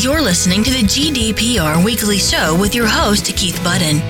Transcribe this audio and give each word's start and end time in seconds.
You're 0.00 0.22
listening 0.22 0.62
to 0.62 0.70
the 0.70 0.84
GDPR 0.84 1.84
Weekly 1.84 2.18
Show 2.18 2.56
with 2.56 2.72
your 2.72 2.86
host, 2.86 3.24
Keith 3.34 3.60
Budden. 3.64 4.00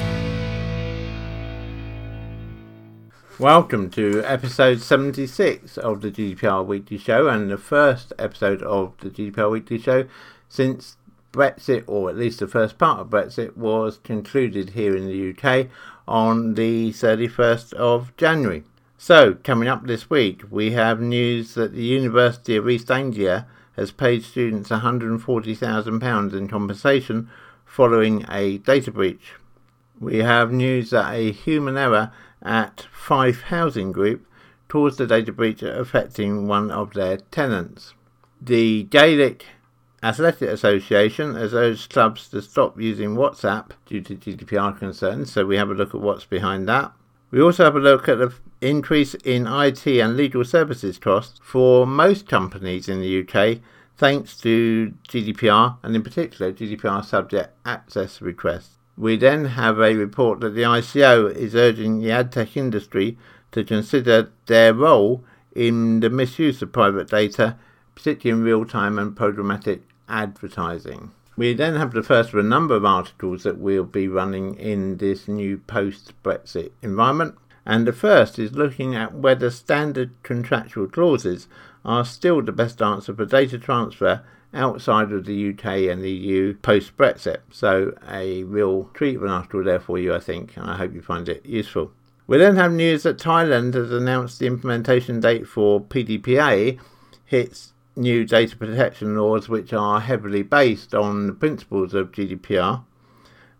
Welcome 3.39 3.89
to 3.93 4.23
episode 4.23 4.83
76 4.83 5.79
of 5.79 6.03
the 6.03 6.11
GDPR 6.11 6.67
Weekly 6.67 6.99
Show 6.99 7.29
and 7.29 7.51
the 7.51 7.57
first 7.57 8.13
episode 8.19 8.63
of 8.65 8.99
the 8.99 9.09
GDPR 9.09 9.51
Weekly 9.51 9.79
Show 9.79 10.07
since 10.47 10.99
Brexit, 11.33 11.85
or 11.87 12.11
at 12.11 12.19
least 12.19 12.41
the 12.41 12.49
first 12.49 12.77
part 12.77 13.01
of 13.01 13.09
Brexit, 13.09 13.57
was 13.57 13.97
concluded 13.97 14.71
here 14.71 14.95
in 14.95 15.07
the 15.07 15.31
UK 15.31 15.69
on 16.07 16.53
the 16.53 16.91
31st 16.91 17.73
of 17.73 18.15
January. 18.19 18.63
So, 18.99 19.39
coming 19.43 19.69
up 19.69 19.87
this 19.87 20.11
week, 20.11 20.43
we 20.51 20.73
have 20.73 21.01
news 21.01 21.55
that 21.55 21.73
the 21.73 21.85
University 21.85 22.57
of 22.57 22.69
East 22.69 22.91
Anglia 22.91 23.47
has 23.79 23.93
paid 23.93 24.25
students 24.25 24.71
£140,000 24.71 26.33
in 26.33 26.49
compensation 26.49 27.31
following 27.65 28.25
a 28.29 28.59
data 28.59 28.91
breach. 28.91 29.35
We 30.01 30.19
have 30.19 30.53
news 30.53 30.91
that 30.91 31.15
a 31.15 31.33
human 31.33 31.77
error 31.77 32.13
at 32.43 32.87
Fife 32.93 33.43
Housing 33.43 33.93
Group 33.93 34.27
caused 34.69 34.99
the 34.99 35.07
data 35.07 35.33
breach 35.33 35.63
affecting 35.63 36.47
one 36.47 36.71
of 36.71 36.93
their 36.95 37.17
tenants. 37.17 37.95
The 38.41 38.85
Gaelic 38.85 39.45
Athletic 40.03 40.49
Association 40.49 41.35
has 41.35 41.55
urged 41.55 41.91
clubs 41.91 42.29
to 42.29 42.43
stop 42.43 42.81
using 42.81 43.17
WhatsApp 43.17 43.71
due 43.87 44.01
to 44.03 44.15
GDPR 44.15 44.79
concerns, 44.79 45.33
so 45.33 45.45
we 45.45 45.57
have 45.57 45.71
a 45.71 45.75
look 45.75 45.95
at 45.95 46.01
what's 46.01 46.25
behind 46.25 46.69
that. 46.69 46.93
We 47.31 47.43
also 47.43 47.65
have 47.65 47.77
a 47.77 47.81
look 47.81 48.09
at 48.09 48.19
the 48.19 48.33
increase 48.63 49.15
in 49.15 49.47
IT 49.47 49.87
and 49.87 50.17
legal 50.17 50.45
services 50.45 50.99
costs 50.99 51.39
for 51.43 51.87
most 51.87 52.27
companies 52.27 52.89
in 52.89 53.01
the 53.01 53.21
UK 53.21 53.61
thanks 53.99 54.37
to 54.39 54.95
GDPR 55.09 55.77
and 55.83 55.95
in 55.95 56.03
particular 56.03 56.53
GDPR 56.53 57.05
subject 57.05 57.55
access 57.67 58.23
requests. 58.23 58.79
We 58.97 59.17
then 59.17 59.45
have 59.45 59.79
a 59.79 59.95
report 59.95 60.41
that 60.41 60.55
the 60.55 60.63
ICO 60.63 61.35
is 61.35 61.55
urging 61.55 62.01
the 62.01 62.11
ad 62.11 62.33
tech 62.33 62.57
industry 62.57 63.19
to 63.53 63.63
consider 63.63 64.31
their 64.47 64.73
role 64.73 65.23
in 65.55 66.01
the 66.01 66.11
misuse 66.11 66.63
of 66.63 66.73
private 66.73 67.09
data, 67.09 67.57
particularly 67.95 68.41
in 68.41 68.45
real 68.45 68.65
time 68.65 68.99
and 68.99 69.15
programmatic 69.15 69.81
advertising. 70.09 71.11
We 71.39 71.55
then 71.55 71.77
have 71.77 71.93
the 71.93 72.03
first 72.03 72.31
of 72.31 72.41
a 72.41 72.43
number 72.43 72.75
of 72.75 72.85
articles 72.85 73.45
that 73.45 73.59
we'll 73.59 73.85
be 73.85 74.09
running 74.09 74.57
in 74.57 74.97
this 74.97 75.29
new 75.29 75.59
post 75.59 76.13
Brexit 76.25 76.73
environment. 76.83 77.37
And 77.65 77.87
the 77.87 77.93
first 77.93 78.41
is 78.41 78.57
looking 78.57 78.97
at 78.97 79.15
whether 79.15 79.49
standard 79.49 80.11
contractual 80.25 80.89
clauses 80.89 81.47
are 81.85 82.05
still 82.05 82.43
the 82.43 82.51
best 82.51 82.83
answer 82.83 83.15
for 83.15 83.25
data 83.25 83.57
transfer 83.57 84.25
outside 84.53 85.13
of 85.13 85.27
the 85.27 85.51
UK 85.51 85.89
and 85.89 86.03
the 86.03 86.11
EU 86.11 86.55
post 86.55 86.97
Brexit. 86.97 87.43
So, 87.53 87.97
a 88.11 88.43
real 88.43 88.91
treat 88.93 89.15
of 89.15 89.23
an 89.23 89.31
article 89.31 89.63
there 89.63 89.79
for 89.79 89.97
you, 89.97 90.13
I 90.13 90.19
think, 90.19 90.57
and 90.57 90.69
I 90.69 90.77
hope 90.77 90.93
you 90.93 91.03
find 91.03 91.29
it 91.29 91.47
useful. 91.47 91.93
We 92.27 92.39
then 92.39 92.57
have 92.57 92.73
news 92.73 93.05
that 93.05 93.17
Thailand 93.17 93.75
has 93.75 93.93
announced 93.93 94.41
the 94.41 94.49
implementation 94.49 95.21
date 95.21 95.47
for 95.47 95.81
PDPA 95.81 96.81
hits 97.25 97.75
new 97.99 98.25
data 98.25 98.57
protection 98.57 99.17
laws, 99.17 99.49
which 99.49 99.73
are 99.73 100.01
heavily 100.01 100.43
based 100.43 100.95
on 100.95 101.27
the 101.27 101.33
principles 101.35 101.93
of 101.93 102.13
GDPR 102.13 102.85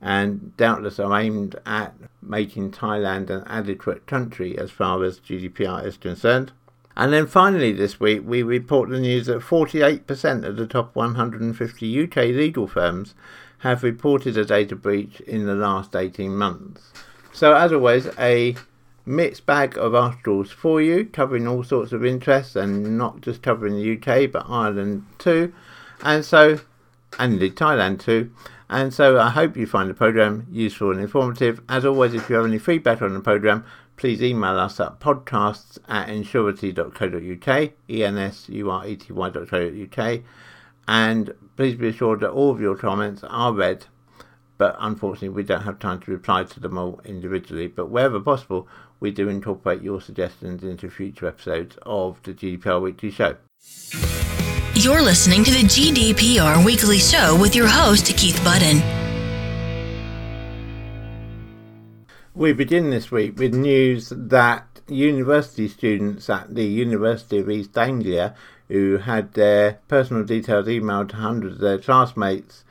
and 0.01 0.57
doubtless 0.57 1.01
are 1.01 1.21
aimed 1.21 1.57
at 1.67 1.95
making 2.23 2.71
Thailand 2.71 3.31
an 3.31 3.43
adequate 3.47 4.07
country 4.07 4.57
as 4.57 4.71
far 4.71 5.03
as 5.03 5.21
GDPR 5.21 5.85
is 5.85 5.97
concerned. 5.97 6.53
And 6.97 7.13
then 7.13 7.27
finally, 7.27 7.73
this 7.73 8.01
week, 8.01 8.23
we 8.25 8.43
report 8.43 8.91
the 8.91 8.99
news 8.99 9.27
that 9.27 9.41
48% 9.41 10.45
of 10.45 10.57
the 10.57 10.67
top 10.67 10.95
150 10.97 12.05
UK 12.05 12.17
legal 12.17 12.67
firms 12.67 13.15
have 13.59 13.83
reported 13.83 14.37
a 14.37 14.45
data 14.45 14.77
breach 14.77 15.21
in 15.21 15.47
the 15.47 15.55
last 15.55 15.95
18 15.95 16.37
months. 16.37 16.93
So, 17.33 17.55
as 17.55 17.73
always, 17.73 18.09
a 18.19 18.57
mixed 19.09 19.47
bag 19.47 19.79
of 19.79 19.95
articles 19.95 20.51
for 20.51 20.81
you, 20.81 21.07
covering 21.07 21.49
all 21.49 21.65
sorts 21.65 21.93
of 21.93 22.05
interests 22.05 22.57
and 22.57 22.99
not 22.99 23.21
just 23.21 23.43
covering 23.43 23.75
the 23.75 23.97
UK 23.97 24.31
but 24.31 24.49
Ireland 24.49 25.07
too. 25.19 25.53
And 26.03 26.25
so, 26.25 26.61
and 27.19 27.35
indeed 27.35 27.57
Thailand 27.57 28.01
too. 28.01 28.33
And 28.71 28.93
so 28.93 29.19
I 29.19 29.31
hope 29.31 29.57
you 29.57 29.67
find 29.67 29.89
the 29.89 29.95
programme 29.95 30.47
useful 30.51 30.93
and 30.93 31.01
informative. 31.01 31.63
As 31.69 31.87
always, 31.87 32.13
if 32.13 32.29
you 32.29 32.37
have 32.37 32.45
any 32.45 32.59
feedback 32.59 33.01
on 33.01 33.15
the 33.15 33.21
programme, 33.21 33.65
please 33.97 34.23
email 34.23 34.59
us 34.59 34.79
at 34.79 35.01
podcasts 35.01 35.79
at 35.89 36.09
ensurety.co.uk, 36.09 37.73
E-N-S-U-R-E-T-Y.co.uk, 37.91 40.21
and 40.87 41.35
please 41.57 41.75
be 41.75 41.89
assured 41.89 42.21
that 42.21 42.31
all 42.31 42.51
of 42.51 42.61
your 42.61 42.77
comments 42.77 43.25
are 43.25 43.53
read, 43.53 43.87
but 44.57 44.77
unfortunately 44.79 45.31
we 45.31 45.43
don't 45.43 45.65
have 45.65 45.79
time 45.79 46.01
to 46.01 46.11
reply 46.11 46.45
to 46.45 46.61
them 46.61 46.79
all 46.79 47.01
individually, 47.05 47.67
but 47.67 47.91
wherever 47.91 48.21
possible, 48.21 48.69
we 49.01 49.11
do 49.11 49.29
incorporate 49.29 49.83
your 49.83 50.01
suggestions 50.01 50.63
into 50.63 50.91
future 50.91 51.27
episodes 51.27 51.77
of 51.83 52.23
the 52.23 52.35
GDPR 52.35 52.81
Weekly 52.81 53.11
Show. 53.11 53.37
You're 54.75 55.03
listening 55.03 55.45
to 55.45 55.51
the 55.51 55.65
GDPR 55.65 56.65
Weekly 56.65 56.99
Show 56.99 57.37
with 57.41 57.55
your 57.55 57.69
host, 57.69 58.07
Keith 58.17 58.43
Budden. 58.45 58.83
We 62.35 62.53
begin 62.53 62.91
this 62.91 63.11
week 63.11 63.39
with 63.39 63.55
news 63.55 64.13
that 64.15 64.65
university 64.87 65.69
students 65.69 66.31
at 66.31 66.55
the 66.55 66.65
University 66.65 67.39
of 67.39 67.51
East 67.51 67.77
Anglia 67.77 68.35
who 68.69 68.99
had 68.99 69.35
their 69.35 69.81
personal 69.89 70.25
details 70.25 70.67
emailed 70.67 71.09
to 71.11 71.17
hundreds 71.17 71.57
of 71.57 71.61
their 71.61 71.79
classmates 71.79 72.65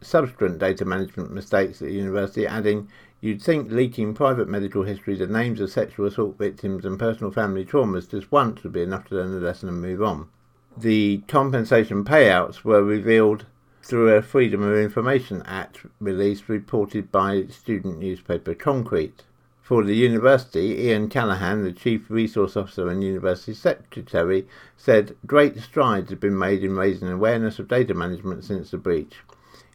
subsequent 0.00 0.58
data 0.58 0.84
management 0.84 1.32
mistakes 1.32 1.80
at 1.80 1.88
the 1.88 1.94
university, 1.94 2.46
adding, 2.46 2.88
You'd 3.24 3.40
think 3.40 3.72
leaking 3.72 4.12
private 4.12 4.50
medical 4.50 4.82
history, 4.82 5.14
the 5.14 5.26
names 5.26 5.58
of 5.58 5.70
sexual 5.70 6.04
assault 6.04 6.36
victims, 6.36 6.84
and 6.84 6.98
personal 6.98 7.32
family 7.32 7.64
traumas 7.64 8.06
just 8.06 8.30
once 8.30 8.62
would 8.62 8.74
be 8.74 8.82
enough 8.82 9.06
to 9.06 9.14
learn 9.14 9.32
the 9.32 9.40
lesson 9.40 9.70
and 9.70 9.80
move 9.80 10.02
on. 10.02 10.28
The 10.76 11.22
compensation 11.26 12.04
payouts 12.04 12.64
were 12.64 12.84
revealed 12.84 13.46
through 13.82 14.10
a 14.10 14.20
Freedom 14.20 14.62
of 14.62 14.76
Information 14.76 15.42
Act 15.46 15.86
release 16.00 16.50
reported 16.50 17.10
by 17.10 17.46
student 17.46 17.98
newspaper 17.98 18.52
Concrete. 18.52 19.22
For 19.62 19.84
the 19.84 19.96
university, 19.96 20.82
Ian 20.82 21.08
Callaghan, 21.08 21.64
the 21.64 21.72
Chief 21.72 22.10
Resource 22.10 22.58
Officer 22.58 22.90
and 22.90 23.02
University 23.02 23.54
Secretary, 23.54 24.46
said 24.76 25.16
great 25.26 25.58
strides 25.60 26.10
have 26.10 26.20
been 26.20 26.38
made 26.38 26.62
in 26.62 26.76
raising 26.76 27.08
awareness 27.08 27.58
of 27.58 27.68
data 27.68 27.94
management 27.94 28.44
since 28.44 28.70
the 28.70 28.76
breach. 28.76 29.14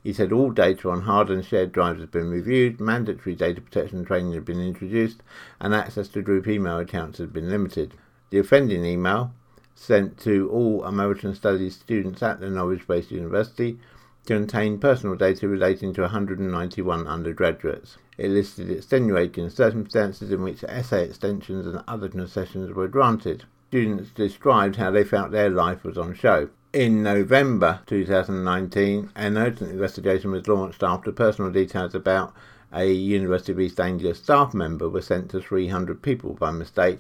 He 0.04 0.13
said 0.13 0.31
all 0.31 0.51
data 0.51 0.90
on 0.90 1.01
hard 1.01 1.30
and 1.30 1.44
shared 1.44 1.72
drives 1.72 2.00
has 2.00 2.10
been 2.10 2.30
reviewed, 2.30 2.80
mandatory 2.80 3.36
data 3.36 3.60
protection 3.60 4.06
training 4.06 4.34
has 4.34 4.44
been 4.44 4.62
introduced, 4.62 5.22
and 5.60 5.75
access 5.75 6.07
to 6.10 6.22
group 6.22 6.48
email 6.48 6.80
accounts 6.80 7.18
has 7.18 7.28
been 7.28 7.50
limited. 7.50 7.96
The 8.30 8.40
offending 8.40 8.86
email, 8.86 9.34
sent 9.75 10.18
to 10.19 10.50
all 10.50 10.84
American 10.84 11.34
Studies 11.34 11.75
students 11.75 12.22
at 12.22 12.40
the 12.40 12.50
Norwich 12.50 12.88
based 12.88 13.12
university, 13.12 13.80
contained 14.25 14.81
personal 14.81 15.16
data 15.16 15.48
relating 15.48 15.94
to 15.94 16.01
191 16.01 17.07
undergraduates. 17.07 17.98
It 18.18 18.30
listed 18.30 18.69
extenuating 18.69 19.50
circumstances 19.50 20.31
in 20.31 20.44
which 20.44 20.63
essay 20.66 21.06
extensions 21.06 21.66
and 21.66 21.81
other 21.88 22.10
concessions 22.10 22.72
were 22.74 22.88
granted. 22.88 23.46
Students 23.69 24.12
described 24.12 24.75
how 24.75 24.92
they 24.92 25.04
felt 25.04 25.31
their 25.31 25.50
life 25.50 25.84
was 25.84 25.98
on 25.98 26.13
show. 26.13 26.50
In 26.74 27.01
November 27.01 27.80
2019, 27.88 29.10
an 29.16 29.38
urgent 29.39 29.71
investigation 29.71 30.30
was 30.30 30.48
launched 30.48 30.83
after 30.83 31.12
personal 31.12 31.50
details 31.51 31.95
about 31.95 32.31
a 32.71 32.92
University 32.92 33.51
of 33.51 33.60
East 33.60 33.80
Anglia 33.80 34.13
staff 34.13 34.54
member 34.54 34.88
were 34.88 35.01
sent 35.01 35.31
to 35.31 35.42
300 35.42 36.04
people 36.04 36.36
by 36.36 36.51
mistake 36.51 37.00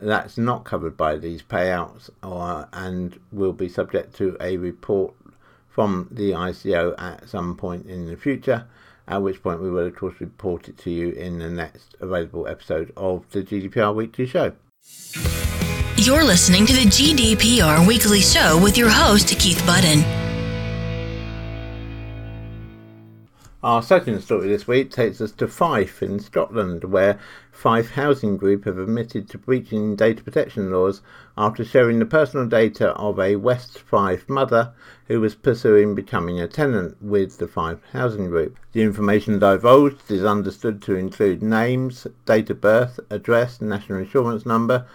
That's 0.00 0.36
not 0.36 0.64
covered 0.64 0.96
by 0.96 1.16
these 1.16 1.44
payouts 1.44 2.10
or, 2.24 2.68
and 2.72 3.20
will 3.30 3.52
be 3.52 3.68
subject 3.68 4.16
to 4.16 4.36
a 4.40 4.56
report 4.56 5.14
from 5.68 6.08
the 6.10 6.32
ICO 6.32 7.00
at 7.00 7.28
some 7.28 7.56
point 7.56 7.86
in 7.86 8.06
the 8.06 8.16
future, 8.16 8.66
at 9.06 9.22
which 9.22 9.40
point 9.44 9.62
we 9.62 9.70
will, 9.70 9.86
of 9.86 9.94
course, 9.94 10.20
report 10.20 10.68
it 10.68 10.76
to 10.78 10.90
you 10.90 11.10
in 11.10 11.38
the 11.38 11.50
next 11.50 11.94
available 12.00 12.48
episode 12.48 12.92
of 12.96 13.30
the 13.30 13.44
GDPR 13.44 13.94
Weekly 13.94 14.26
Show. 14.26 14.54
You're 15.96 16.24
listening 16.24 16.66
to 16.66 16.72
the 16.72 16.86
GDPR 16.86 17.86
Weekly 17.86 18.20
Show 18.20 18.60
with 18.60 18.76
your 18.76 18.90
host, 18.90 19.28
Keith 19.38 19.64
Budden. 19.64 20.02
Our 23.62 23.80
second 23.80 24.20
story 24.20 24.48
this 24.48 24.66
week 24.66 24.90
takes 24.90 25.20
us 25.20 25.30
to 25.32 25.46
Fife 25.46 26.02
in 26.02 26.18
Scotland, 26.18 26.82
where 26.82 27.20
Fife 27.52 27.92
Housing 27.92 28.36
Group 28.36 28.64
have 28.64 28.76
admitted 28.76 29.30
to 29.30 29.38
breaching 29.38 29.94
data 29.94 30.24
protection 30.24 30.72
laws 30.72 31.00
after 31.38 31.64
sharing 31.64 32.00
the 32.00 32.06
personal 32.06 32.46
data 32.46 32.90
of 32.94 33.20
a 33.20 33.36
West 33.36 33.78
Fife 33.78 34.28
mother 34.28 34.72
who 35.06 35.20
was 35.20 35.36
pursuing 35.36 35.94
becoming 35.94 36.40
a 36.40 36.48
tenant 36.48 37.00
with 37.00 37.38
the 37.38 37.46
Fife 37.46 37.78
Housing 37.92 38.28
Group. 38.28 38.58
The 38.72 38.82
information 38.82 39.38
divulged 39.38 40.10
is 40.10 40.24
understood 40.24 40.82
to 40.82 40.96
include 40.96 41.40
names, 41.40 42.08
date 42.26 42.50
of 42.50 42.60
birth, 42.60 42.98
address, 43.10 43.60
national 43.60 44.00
insurance 44.00 44.44
number, 44.44 44.86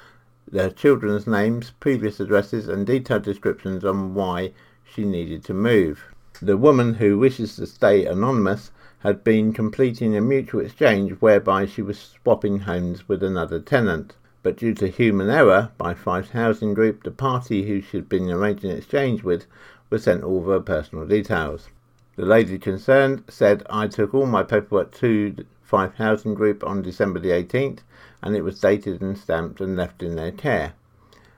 their 0.51 0.71
children's 0.71 1.27
names, 1.27 1.73
previous 1.79 2.19
addresses, 2.19 2.67
and 2.67 2.87
detailed 2.87 3.23
descriptions 3.23 3.85
on 3.85 4.13
why 4.13 4.51
she 4.83 5.05
needed 5.05 5.43
to 5.43 5.53
move. 5.53 6.05
The 6.41 6.57
woman 6.57 6.95
who 6.95 7.19
wishes 7.19 7.55
to 7.57 7.67
stay 7.67 8.05
anonymous 8.05 8.71
had 8.99 9.23
been 9.23 9.53
completing 9.53 10.15
a 10.15 10.21
mutual 10.21 10.61
exchange 10.61 11.11
whereby 11.19 11.65
she 11.65 11.81
was 11.81 11.99
swapping 11.99 12.59
homes 12.59 13.07
with 13.07 13.21
another 13.23 13.59
tenant. 13.59 14.15
But 14.41 14.57
due 14.57 14.73
to 14.75 14.87
human 14.87 15.29
error 15.29 15.69
by 15.77 15.93
Fife 15.93 16.31
Housing 16.31 16.73
Group, 16.73 17.03
the 17.03 17.11
party 17.11 17.67
who 17.67 17.81
she 17.81 17.97
had 17.97 18.09
been 18.09 18.31
arranging 18.31 18.71
exchange 18.71 19.23
with 19.23 19.45
was 19.89 20.03
sent 20.03 20.23
all 20.23 20.39
of 20.39 20.47
her 20.47 20.59
personal 20.59 21.05
details. 21.05 21.69
The 22.15 22.25
lady 22.25 22.57
concerned 22.57 23.23
said, 23.29 23.63
I 23.69 23.87
took 23.87 24.13
all 24.13 24.25
my 24.25 24.43
paperwork 24.43 24.91
to 24.93 25.45
Fife 25.61 25.95
Housing 25.95 26.33
Group 26.33 26.63
on 26.63 26.81
December 26.81 27.19
the 27.19 27.29
18th 27.29 27.79
and 28.21 28.35
it 28.35 28.43
was 28.43 28.59
dated 28.59 29.01
and 29.01 29.17
stamped 29.17 29.61
and 29.61 29.75
left 29.75 30.03
in 30.03 30.15
their 30.15 30.31
care. 30.31 30.73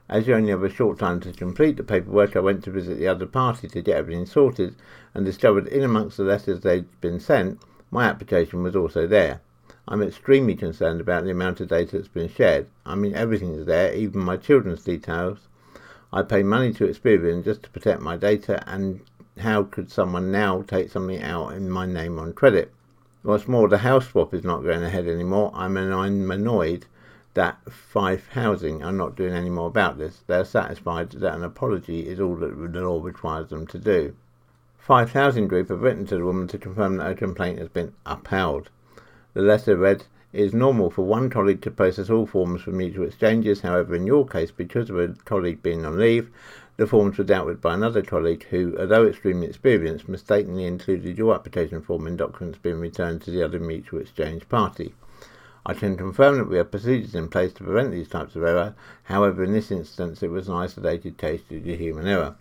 As 0.08 0.26
you 0.26 0.34
only 0.34 0.50
have 0.50 0.62
a 0.62 0.68
short 0.68 0.98
time 0.98 1.20
to 1.20 1.32
complete 1.32 1.76
the 1.76 1.82
paperwork, 1.82 2.36
I 2.36 2.40
went 2.40 2.64
to 2.64 2.70
visit 2.70 2.98
the 2.98 3.08
other 3.08 3.26
party 3.26 3.68
to 3.68 3.82
get 3.82 3.96
everything 3.96 4.26
sorted 4.26 4.74
and 5.14 5.24
discovered 5.24 5.68
in 5.68 5.82
amongst 5.82 6.16
the 6.16 6.24
letters 6.24 6.60
they'd 6.60 6.84
been 7.00 7.18
sent, 7.18 7.60
my 7.90 8.04
application 8.04 8.62
was 8.62 8.74
also 8.74 9.06
there. 9.06 9.40
I'm 9.86 10.02
extremely 10.02 10.54
concerned 10.54 11.00
about 11.00 11.24
the 11.24 11.30
amount 11.30 11.60
of 11.60 11.68
data 11.68 11.96
that's 11.96 12.08
been 12.08 12.28
shared. 12.28 12.66
I 12.86 12.94
mean, 12.94 13.14
everything 13.14 13.54
is 13.54 13.66
there, 13.66 13.92
even 13.94 14.20
my 14.20 14.36
children's 14.36 14.84
details. 14.84 15.48
I 16.12 16.22
pay 16.22 16.42
money 16.42 16.72
to 16.74 16.86
Experian 16.86 17.44
just 17.44 17.62
to 17.64 17.70
protect 17.70 18.00
my 18.00 18.16
data, 18.16 18.62
and 18.66 19.00
how 19.38 19.62
could 19.62 19.90
someone 19.90 20.30
now 20.30 20.62
take 20.62 20.90
something 20.90 21.22
out 21.22 21.54
in 21.54 21.70
my 21.70 21.86
name 21.86 22.18
on 22.18 22.32
credit? 22.32 22.72
What's 23.24 23.46
more, 23.46 23.68
the 23.68 23.78
house 23.78 24.08
swap 24.08 24.34
is 24.34 24.42
not 24.42 24.64
going 24.64 24.82
ahead 24.82 25.06
anymore. 25.06 25.52
I'm 25.54 25.76
annoyed 25.76 26.86
that 27.34 27.58
Fife 27.70 28.28
Housing 28.30 28.82
are 28.82 28.90
not 28.90 29.14
doing 29.14 29.32
any 29.32 29.48
more 29.48 29.68
about 29.68 29.96
this. 29.96 30.24
They 30.26 30.36
are 30.36 30.44
satisfied 30.44 31.10
that 31.12 31.34
an 31.34 31.44
apology 31.44 32.08
is 32.08 32.18
all 32.18 32.34
that 32.36 32.72
the 32.72 32.80
law 32.80 33.00
requires 33.00 33.48
them 33.48 33.66
to 33.68 33.78
do. 33.78 34.16
Fife 34.76 35.12
Housing 35.12 35.46
Group 35.46 35.68
have 35.68 35.82
written 35.82 36.04
to 36.06 36.16
the 36.16 36.24
woman 36.24 36.48
to 36.48 36.58
confirm 36.58 36.96
that 36.96 37.04
her 37.04 37.14
complaint 37.14 37.60
has 37.60 37.68
been 37.68 37.94
upheld. 38.04 38.70
The 39.34 39.42
letter 39.42 39.76
read, 39.76 40.04
It 40.32 40.40
is 40.40 40.52
normal 40.52 40.90
for 40.90 41.06
one 41.06 41.30
colleague 41.30 41.62
to 41.62 41.70
process 41.70 42.10
all 42.10 42.26
forms 42.26 42.62
for 42.62 42.72
mutual 42.72 43.06
exchanges. 43.06 43.60
However, 43.60 43.94
in 43.94 44.04
your 44.04 44.26
case, 44.26 44.50
because 44.50 44.90
of 44.90 44.98
a 44.98 45.14
colleague 45.24 45.62
being 45.62 45.86
on 45.86 45.96
leave, 45.96 46.28
the 46.76 46.86
forms 46.86 47.18
were 47.18 47.24
dealt 47.24 47.46
with 47.46 47.60
by 47.60 47.74
another 47.74 48.02
colleague 48.02 48.44
who, 48.50 48.76
although 48.78 49.06
extremely 49.06 49.46
experienced, 49.46 50.08
mistakenly 50.08 50.64
included 50.64 51.18
your 51.18 51.34
application 51.34 51.82
form 51.82 52.06
in 52.06 52.16
documents 52.16 52.58
being 52.58 52.80
returned 52.80 53.20
to 53.22 53.30
the 53.30 53.42
other 53.42 53.60
mutual 53.60 54.00
exchange 54.00 54.48
party. 54.48 54.94
I 55.64 55.74
can 55.74 55.96
confirm 55.96 56.38
that 56.38 56.48
we 56.48 56.56
have 56.56 56.70
procedures 56.70 57.14
in 57.14 57.28
place 57.28 57.52
to 57.54 57.64
prevent 57.64 57.92
these 57.92 58.08
types 58.08 58.34
of 58.34 58.42
error. 58.42 58.74
However, 59.04 59.44
in 59.44 59.52
this 59.52 59.70
instance, 59.70 60.22
it 60.22 60.30
was 60.30 60.48
an 60.48 60.54
isolated 60.54 61.18
case 61.18 61.42
due 61.48 61.60
to 61.60 61.76
human 61.76 62.08
error. 62.08 62.34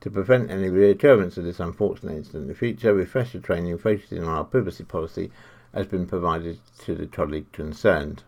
To 0.00 0.10
prevent 0.10 0.50
any 0.50 0.68
reoccurrence 0.68 1.36
of 1.36 1.44
this 1.44 1.60
unfortunate 1.60 2.16
incident 2.16 2.42
in 2.42 2.48
the 2.48 2.54
future, 2.54 2.94
refresher 2.94 3.40
training 3.40 3.76
focusing 3.78 4.22
on 4.22 4.28
our 4.28 4.44
privacy 4.44 4.84
policy 4.84 5.30
has 5.74 5.86
been 5.86 6.06
provided 6.06 6.58
to 6.78 6.94
the 6.94 7.06
colleague 7.06 7.52
concerned. 7.52 8.22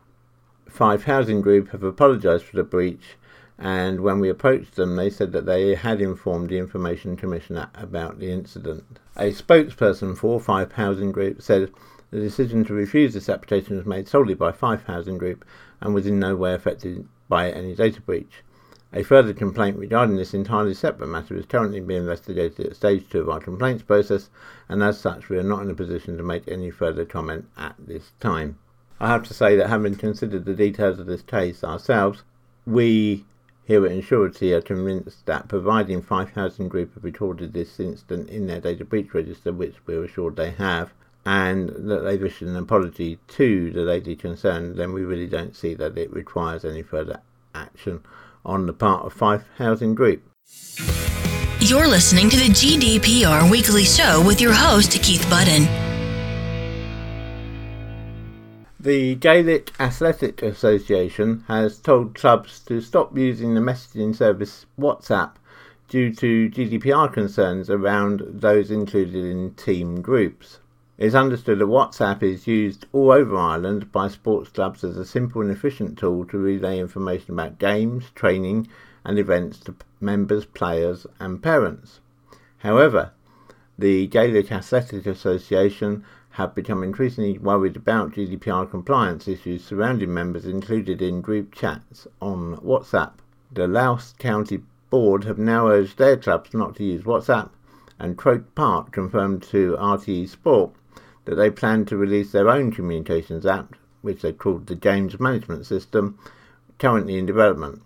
Fife 0.69 1.05
Housing 1.05 1.41
Group 1.41 1.71
have 1.71 1.83
apologised 1.83 2.45
for 2.45 2.57
the 2.57 2.65
breach, 2.65 3.17
and 3.59 4.01
when 4.01 4.19
we 4.19 4.29
approached 4.29 4.75
them, 4.75 4.97
they 4.97 5.11
said 5.11 5.33
that 5.33 5.47
they 5.47 5.75
had 5.75 6.01
informed 6.01 6.49
the 6.51 6.59
Information 6.59 7.17
Commissioner 7.17 7.71
about 7.75 8.19
the 8.19 8.31
incident. 8.31 8.99
A 9.17 9.31
spokesperson 9.31 10.17
for 10.17 10.41
Fife 10.41 10.73
Housing 10.73 11.13
Group 11.13 11.41
said 11.41 11.71
the 12.11 12.21
decision 12.21 12.65
to 12.65 12.75
refuse 12.75 13.15
this 13.15 13.29
application 13.29 13.77
was 13.77 13.87
made 13.87 14.09
solely 14.09 14.35
by 14.35 14.53
Fife 14.53 14.85
Housing 14.85 15.19
Group 15.19 15.45
and 15.81 15.95
was 15.95 16.07
in 16.07 16.19
no 16.19 16.35
way 16.35 16.53
affected 16.55 17.07
by 17.29 17.51
any 17.51 17.75
data 17.75 18.01
breach. 18.01 18.43
A 18.93 19.03
further 19.03 19.33
complaint 19.33 19.77
regarding 19.77 20.17
this 20.17 20.35
entirely 20.35 20.75
separate 20.75 21.09
matter 21.09 21.37
is 21.37 21.47
currently 21.47 21.81
being 21.81 22.03
investigated 22.03 22.67
at 22.67 22.77
stage 22.77 23.09
two 23.09 23.21
of 23.21 23.29
our 23.29 23.41
complaints 23.41 23.83
process, 23.83 24.31
and 24.69 24.83
as 24.83 25.01
such, 25.01 25.29
we 25.29 25.37
are 25.37 25.43
not 25.43 25.63
in 25.63 25.71
a 25.71 25.75
position 25.75 26.17
to 26.17 26.23
make 26.23 26.47
any 26.47 26.71
further 26.71 27.05
comment 27.05 27.47
at 27.57 27.75
this 27.79 28.13
time. 28.21 28.59
I 29.01 29.09
have 29.09 29.25
to 29.25 29.35
say 29.35 29.57
that 29.57 29.69
having 29.69 29.97
considered 29.97 30.45
the 30.45 30.55
details 30.55 31.01
of 31.01 31.07
this 31.07 31.23
case 31.23 31.65
ourselves, 31.65 32.23
we 32.65 33.25
here 33.67 33.87
at 33.87 33.93
Ensurety 33.93 34.55
are 34.55 34.59
uh, 34.59 34.61
convinced 34.61 35.25
that 35.27 35.49
providing 35.49 36.03
Fife 36.03 36.33
Housing 36.35 36.69
Group 36.69 36.95
have 36.95 37.05
recorded 37.05 37.53
this 37.53 37.81
incident 37.81 38.29
in 38.29 38.47
their 38.47 38.61
data 38.61 38.85
breach 38.85 39.15
register, 39.15 39.53
which 39.53 39.77
we're 39.87 40.05
assured 40.05 40.37
they 40.37 40.51
have, 40.51 40.93
and 41.25 41.71
that 41.71 42.01
they've 42.05 42.25
issued 42.25 42.49
an 42.49 42.57
apology 42.57 43.19
to 43.29 43.71
the 43.71 43.81
lady 43.81 44.15
concerned, 44.15 44.77
then 44.77 44.93
we 44.93 45.03
really 45.03 45.27
don't 45.27 45.57
see 45.57 45.75
that 45.75 45.97
it 45.97 46.13
requires 46.13 46.65
any 46.65 46.83
further 46.83 47.21
action 47.55 48.03
on 48.45 48.67
the 48.67 48.73
part 48.75 49.07
of 49.07 49.13
Fife 49.13 49.45
Housing 49.57 49.95
Group. 49.95 50.23
You're 51.61 51.89
listening 51.89 52.29
to 52.29 52.37
the 52.37 52.51
GDPR 52.51 53.51
Weekly 53.51 53.85
Show 53.85 54.23
with 54.27 54.41
your 54.43 54.53
host, 54.53 54.93
Keith 55.03 55.27
Budden. 55.31 55.94
The 58.85 59.15
Gaelic 59.15 59.73
Athletic 59.81 60.43
Association 60.43 61.43
has 61.49 61.79
told 61.79 62.15
clubs 62.15 62.61
to 62.67 62.83
stop 62.83 63.17
using 63.17 63.55
the 63.55 63.63
messaging 63.63 64.15
service 64.15 64.67
WhatsApp 64.79 65.37
due 65.89 66.15
to 66.17 66.51
GDPR 66.51 67.11
concerns 67.11 67.71
around 67.71 68.23
those 68.27 68.71
included 68.71 69.25
in 69.25 69.55
team 69.55 70.03
groups. 70.03 70.59
It's 70.99 71.15
understood 71.15 71.61
that 71.61 71.65
WhatsApp 71.65 72.23
is 72.23 72.47
used 72.47 72.85
all 72.93 73.13
over 73.13 73.35
Ireland 73.39 73.91
by 73.91 74.09
sports 74.09 74.51
clubs 74.51 74.85
as 74.85 74.99
a 74.99 75.07
simple 75.07 75.41
and 75.41 75.51
efficient 75.51 75.97
tool 75.97 76.27
to 76.27 76.37
relay 76.37 76.79
information 76.79 77.33
about 77.33 77.59
games, 77.59 78.11
training, 78.15 78.69
and 79.03 79.19
events 79.19 79.61
to 79.61 79.75
members, 79.99 80.45
players, 80.45 81.07
and 81.19 81.43
parents. 81.43 82.01
However, 82.59 83.13
the 83.79 84.09
Gaelic 84.09 84.53
Athletic 84.53 85.07
Association 85.07 86.05
have 86.35 86.53
become 86.53 86.83
increasingly 86.83 87.39
worried 87.39 87.77
about 87.77 88.11
GDPR 88.11 88.69
compliance 88.69 89.29
issues 89.29 89.65
surrounding 89.65 90.13
members 90.13 90.47
included 90.47 91.01
in 91.01 91.21
group 91.21 91.55
chats 91.55 92.09
on 92.21 92.57
WhatsApp. 92.57 93.13
The 93.53 93.69
Louth 93.69 94.15
County 94.19 94.61
Board 94.91 95.23
have 95.23 95.39
now 95.39 95.69
urged 95.69 95.97
their 95.97 96.17
clubs 96.17 96.53
not 96.53 96.75
to 96.75 96.83
use 96.83 97.05
WhatsApp, 97.05 97.51
and 98.01 98.19
Croke 98.19 98.53
Park 98.57 98.91
confirmed 98.91 99.45
to 99.45 99.77
RTE 99.79 100.29
Sport 100.29 100.73
that 101.25 101.37
they 101.37 101.51
plan 101.51 101.85
to 101.85 101.97
release 101.97 102.33
their 102.33 102.49
own 102.49 102.73
communications 102.73 103.47
app, 103.47 103.77
which 104.03 104.23
they 104.23 104.33
called 104.33 104.67
the 104.67 104.75
Games 104.75 105.21
Management 105.21 105.67
System, 105.67 106.19
currently 106.81 107.17
in 107.17 107.27
development. 107.27 107.81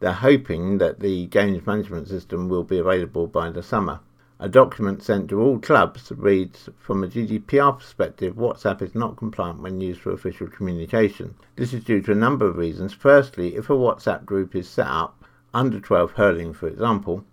They're 0.00 0.12
hoping 0.12 0.76
that 0.76 1.00
the 1.00 1.24
Games 1.28 1.66
Management 1.66 2.08
System 2.08 2.50
will 2.50 2.64
be 2.64 2.76
available 2.76 3.26
by 3.26 3.48
the 3.48 3.62
summer. 3.62 4.00
A 4.40 4.48
document 4.48 5.00
sent 5.00 5.28
to 5.28 5.40
all 5.40 5.60
clubs 5.60 6.10
reads 6.10 6.68
From 6.76 7.04
a 7.04 7.06
GDPR 7.06 7.78
perspective, 7.78 8.34
WhatsApp 8.34 8.82
is 8.82 8.92
not 8.92 9.16
compliant 9.16 9.60
when 9.60 9.80
used 9.80 10.00
for 10.00 10.10
official 10.10 10.48
communication. 10.48 11.36
This 11.54 11.72
is 11.72 11.84
due 11.84 12.02
to 12.02 12.10
a 12.10 12.16
number 12.16 12.44
of 12.44 12.56
reasons. 12.56 12.92
Firstly, 12.92 13.54
if 13.54 13.70
a 13.70 13.74
WhatsApp 13.74 14.24
group 14.24 14.56
is 14.56 14.68
set 14.68 14.88
up, 14.88 15.24
under 15.54 15.78
12 15.78 16.14
hurling 16.14 16.52
for 16.52 16.66
example, 16.66 17.24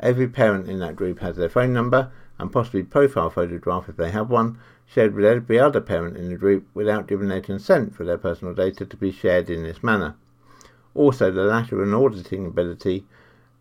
every 0.00 0.26
parent 0.26 0.68
in 0.68 0.80
that 0.80 0.96
group 0.96 1.20
has 1.20 1.36
their 1.36 1.48
phone 1.48 1.72
number 1.72 2.10
and 2.40 2.50
possibly 2.50 2.82
profile 2.82 3.30
photograph 3.30 3.88
if 3.88 3.96
they 3.96 4.10
have 4.10 4.28
one, 4.28 4.58
shared 4.84 5.14
with 5.14 5.24
every 5.24 5.60
other 5.60 5.80
parent 5.80 6.16
in 6.16 6.28
the 6.28 6.36
group 6.36 6.66
without 6.74 7.06
giving 7.06 7.28
their 7.28 7.40
consent 7.40 7.94
for 7.94 8.02
their 8.02 8.18
personal 8.18 8.52
data 8.52 8.84
to 8.84 8.96
be 8.96 9.12
shared 9.12 9.48
in 9.48 9.62
this 9.62 9.84
manner. 9.84 10.16
Also, 10.92 11.30
the 11.30 11.44
lack 11.44 11.70
of 11.70 11.80
an 11.80 11.94
auditing 11.94 12.46
ability 12.46 13.06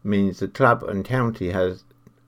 means 0.04 0.40
the 0.40 0.48
club 0.48 0.82
and 0.82 1.06
county 1.06 1.52
has 1.52 1.84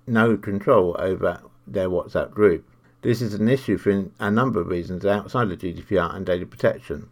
no 0.10 0.36
control 0.36 0.96
over 1.00 1.42
their 1.68 1.90
WhatsApp 1.90 2.32
group. 2.32 2.66
This 3.02 3.22
is 3.22 3.34
an 3.34 3.48
issue 3.48 3.78
for 3.78 4.10
a 4.20 4.30
number 4.30 4.60
of 4.60 4.68
reasons 4.68 5.06
outside 5.06 5.52
of 5.52 5.60
GDPR 5.60 6.16
and 6.16 6.26
data 6.26 6.46
protection. 6.46 7.10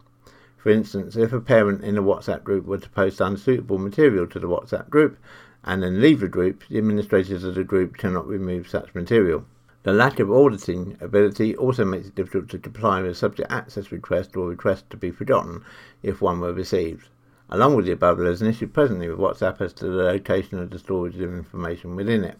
For 0.57 0.69
instance, 0.69 1.15
if 1.15 1.31
a 1.31 1.39
parent 1.39 1.83
in 1.83 1.97
a 1.97 2.03
WhatsApp 2.03 2.43
group 2.43 2.65
were 2.65 2.79
to 2.79 2.89
post 2.89 3.21
unsuitable 3.21 3.77
material 3.77 4.27
to 4.27 4.39
the 4.39 4.49
WhatsApp 4.49 4.89
group 4.89 5.17
and 5.63 5.81
then 5.81 6.01
leave 6.01 6.19
the 6.19 6.27
group, 6.27 6.63
the 6.67 6.77
administrators 6.77 7.43
of 7.43 7.55
the 7.55 7.63
group 7.63 7.95
cannot 7.95 8.27
remove 8.27 8.67
such 8.67 8.93
material. 8.93 9.45
The 9.83 9.93
lack 9.93 10.19
of 10.19 10.29
auditing 10.29 10.97
ability 10.99 11.55
also 11.55 11.85
makes 11.85 12.07
it 12.07 12.15
difficult 12.15 12.49
to 12.49 12.59
comply 12.59 13.01
with 13.01 13.11
a 13.11 13.15
subject 13.15 13.49
access 13.49 13.91
request 13.91 14.35
or 14.35 14.49
request 14.49 14.89
to 14.89 14.97
be 14.97 15.11
forgotten 15.11 15.63
if 16.03 16.21
one 16.21 16.41
were 16.41 16.51
received. 16.51 17.07
Along 17.49 17.75
with 17.75 17.85
the 17.85 17.93
above, 17.93 18.17
there 18.17 18.27
is 18.27 18.41
an 18.41 18.49
issue 18.49 18.67
presently 18.67 19.07
with 19.07 19.19
WhatsApp 19.19 19.61
as 19.61 19.71
to 19.75 19.85
the 19.85 20.03
location 20.03 20.59
of 20.59 20.69
the 20.69 20.79
storage 20.79 21.15
of 21.15 21.33
information 21.33 21.95
within 21.95 22.25
it. 22.25 22.39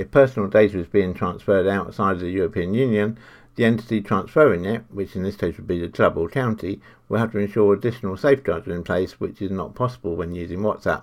If 0.00 0.10
personal 0.10 0.48
data 0.48 0.78
is 0.78 0.86
being 0.86 1.12
transferred 1.12 1.66
outside 1.66 2.12
of 2.12 2.20
the 2.20 2.30
European 2.30 2.72
Union, 2.72 3.18
the 3.56 3.66
entity 3.66 4.00
transferring 4.00 4.64
it, 4.64 4.84
which 4.88 5.14
in 5.14 5.24
this 5.24 5.36
case 5.36 5.58
would 5.58 5.66
be 5.66 5.78
the 5.78 5.90
club 5.90 6.16
or 6.16 6.26
county, 6.26 6.80
will 7.06 7.18
have 7.18 7.32
to 7.32 7.38
ensure 7.38 7.74
additional 7.74 8.16
safeguards 8.16 8.66
are 8.66 8.74
in 8.74 8.82
place, 8.82 9.20
which 9.20 9.42
is 9.42 9.50
not 9.50 9.74
possible 9.74 10.16
when 10.16 10.34
using 10.34 10.60
WhatsApp. 10.60 11.02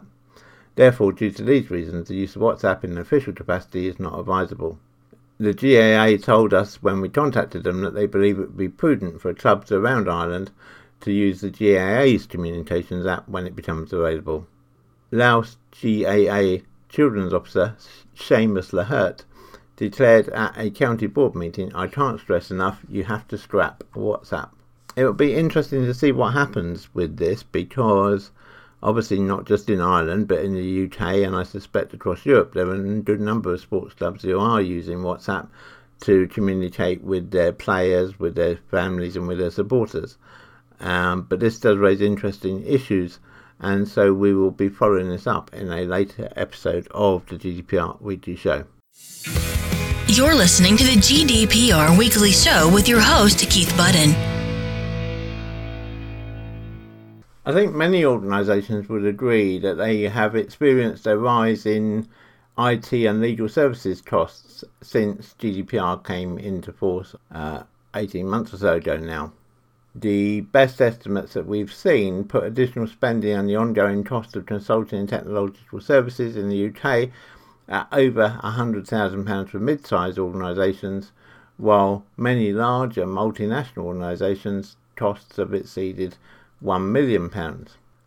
Therefore, 0.74 1.12
due 1.12 1.30
to 1.30 1.44
these 1.44 1.70
reasons, 1.70 2.08
the 2.08 2.16
use 2.16 2.36
of 2.36 2.42
WhatsApp 2.42 2.84
in 2.84 2.94
an 2.94 2.98
official 2.98 3.34
capacity 3.34 3.88
is 3.88 4.00
not 4.00 4.20
advisable. 4.20 4.80
The 5.40 5.54
GAA 5.54 6.18
told 6.18 6.52
us 6.52 6.82
when 6.82 7.00
we 7.00 7.08
contacted 7.08 7.66
them 7.66 7.82
that 7.82 7.94
they 7.94 8.08
believe 8.08 8.40
it 8.40 8.48
would 8.48 8.58
be 8.58 8.68
prudent 8.68 9.22
for 9.22 9.32
clubs 9.36 9.72
around 9.72 10.10
Ireland 10.10 10.50
to 11.02 11.12
use 11.12 11.42
the 11.42 11.52
GAA's 11.52 12.26
communications 12.26 13.06
app 13.06 13.30
when 13.30 13.46
it 13.46 13.56
becomes 13.56 13.94
available. 13.94 14.48
Laois 15.12 15.56
GAA 15.80 16.64
Children's 16.90 17.34
Officer 17.34 17.76
Seamus 18.16 18.72
Lahert 18.74 19.26
declared 19.76 20.30
at 20.30 20.58
a 20.58 20.70
county 20.70 21.08
board 21.08 21.36
meeting, 21.36 21.74
I 21.76 21.88
can't 21.88 22.20
stress 22.20 22.50
enough, 22.50 22.82
you 22.90 23.04
have 23.04 23.28
to 23.28 23.38
scrap 23.38 23.84
WhatsApp. 23.94 24.50
It 24.96 25.06
will 25.06 25.14
be 25.14 25.36
interesting 25.36 25.86
to 25.86 25.94
see 25.94 26.12
what 26.12 26.34
happens 26.34 26.94
with 26.96 27.18
this 27.18 27.44
because 27.44 28.32
obviously 28.82 29.20
not 29.20 29.46
just 29.46 29.70
in 29.70 29.82
Ireland 29.82 30.28
but 30.28 30.44
in 30.44 30.56
the 30.56 30.86
UK 30.86 31.18
and 31.18 31.36
I 31.36 31.44
suspect 31.44 31.94
across 31.94 32.26
Europe 32.26 32.54
there 32.54 32.68
are 32.68 32.76
a 32.76 33.00
good 33.02 33.22
number 33.22 33.54
of 33.54 33.60
sports 33.60 33.94
clubs 33.94 34.24
who 34.24 34.40
are 34.40 34.62
using 34.62 35.00
WhatsApp 35.00 35.48
to 36.02 36.28
communicate 36.28 37.04
with 37.04 37.32
their 37.32 37.52
players, 37.52 38.20
with 38.20 38.36
their 38.36 38.58
families 38.72 39.16
and 39.16 39.28
with 39.28 39.40
their 39.40 39.52
supporters. 39.52 40.18
Um, 40.80 41.24
but 41.24 41.40
this 41.40 41.60
does 41.60 41.78
raise 41.78 42.02
interesting 42.02 42.64
issues 42.66 43.20
and 43.60 43.88
so 43.88 44.14
we 44.14 44.34
will 44.34 44.52
be 44.52 44.70
following 44.70 45.10
this 45.10 45.28
up 45.28 45.54
in 45.54 45.72
a 45.72 45.86
later 45.86 46.32
episode 46.36 46.88
of 46.92 47.26
the 47.28 47.36
GDPR 47.36 48.00
Weekly 48.02 48.36
Show. 48.36 48.66
You're 50.08 50.36
listening 50.36 50.78
to 50.78 50.84
the 50.84 50.98
GDPR 50.98 51.98
Weekly 51.98 52.32
Show 52.32 52.72
with 52.74 52.88
your 52.88 53.02
host, 53.02 53.40
Keith 53.50 53.76
Budden. 53.76 54.16
I 57.46 57.54
think 57.54 57.74
many 57.74 58.04
organisations 58.04 58.90
would 58.90 59.06
agree 59.06 59.58
that 59.60 59.76
they 59.76 60.02
have 60.04 60.36
experienced 60.36 61.08
a 61.08 61.18
rise 61.18 61.66
in 61.66 62.08
IT 62.58 62.92
and 62.92 63.22
legal 63.22 63.48
services 63.48 64.02
costs 64.02 64.64
since 64.82 65.36
GDPR 65.40 66.04
came 66.06 66.38
into 66.38 66.74
force 66.74 67.16
uh, 67.32 67.64
18 67.96 68.28
months 68.28 68.54
or 68.54 68.58
so 68.58 68.74
ago 68.74 68.98
now. 68.98 69.32
The 70.00 70.42
best 70.42 70.80
estimates 70.80 71.34
that 71.34 71.48
we've 71.48 71.74
seen 71.74 72.26
put 72.26 72.44
additional 72.44 72.86
spending 72.86 73.36
on 73.36 73.48
the 73.48 73.56
ongoing 73.56 74.04
cost 74.04 74.36
of 74.36 74.46
consulting 74.46 75.00
and 75.00 75.10
technological 75.10 75.82
services 75.82 76.38
in 76.38 76.50
the 76.50 76.68
UK 76.68 77.10
at 77.68 77.88
over 77.92 78.40
£100,000 78.44 79.50
for 79.50 79.60
mid 79.60 79.88
sized 79.88 80.20
organisations, 80.20 81.14
while 81.58 82.06
many 82.16 82.54
larger 82.54 83.08
multinational 83.08 83.86
organisations' 83.86 84.76
costs 84.96 85.38
have 85.38 85.56
exceeded 85.56 86.18
£1 86.64 86.92
million. 86.92 87.32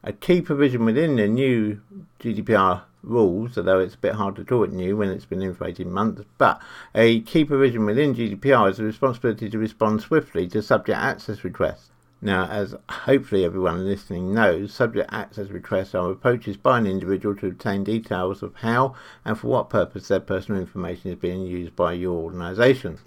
A 0.03 0.15
key 0.15 0.41
provision 0.41 0.87
within 0.87 1.17
the 1.17 1.29
new 1.29 1.83
GDPR 2.21 2.85
rules, 3.03 3.59
although 3.59 3.81
it's 3.81 3.97
a 3.97 3.99
bit 3.99 4.15
hard 4.15 4.35
to 4.37 4.45
call 4.45 4.65
it 4.65 4.73
new 4.73 4.97
when 4.97 5.11
it's 5.11 5.27
been 5.27 5.43
in 5.43 5.55
for 5.55 5.67
18 5.67 5.93
months, 5.93 6.23
but 6.39 6.59
a 6.95 7.21
key 7.21 7.45
provision 7.45 7.85
within 7.85 8.15
GDPR 8.15 8.71
is 8.71 8.79
the 8.79 8.85
responsibility 8.85 9.51
to 9.51 9.59
respond 9.59 10.01
swiftly 10.01 10.49
to 10.49 10.63
subject 10.63 10.99
access 10.99 11.45
requests. 11.45 11.91
Now, 12.23 12.47
as 12.47 12.75
hopefully 12.89 13.45
everyone 13.45 13.85
listening 13.85 14.33
knows, 14.33 14.73
subject 14.73 15.13
access 15.13 15.51
requests 15.51 15.95
are 15.95 16.11
approaches 16.11 16.57
by 16.57 16.79
an 16.79 16.87
individual 16.87 17.37
to 17.37 17.49
obtain 17.49 17.85
details 17.85 18.43
of 18.43 18.55
how 18.57 18.95
and 19.27 19.39
for 19.39 19.49
what 19.49 19.69
purpose 19.69 20.09
their 20.09 20.21
personal 20.21 20.63
information 20.63 21.11
is 21.11 21.19
being 21.19 21.43
used 21.43 21.77
by 21.77 21.93
your 21.93 22.23
organisation. 22.23 22.99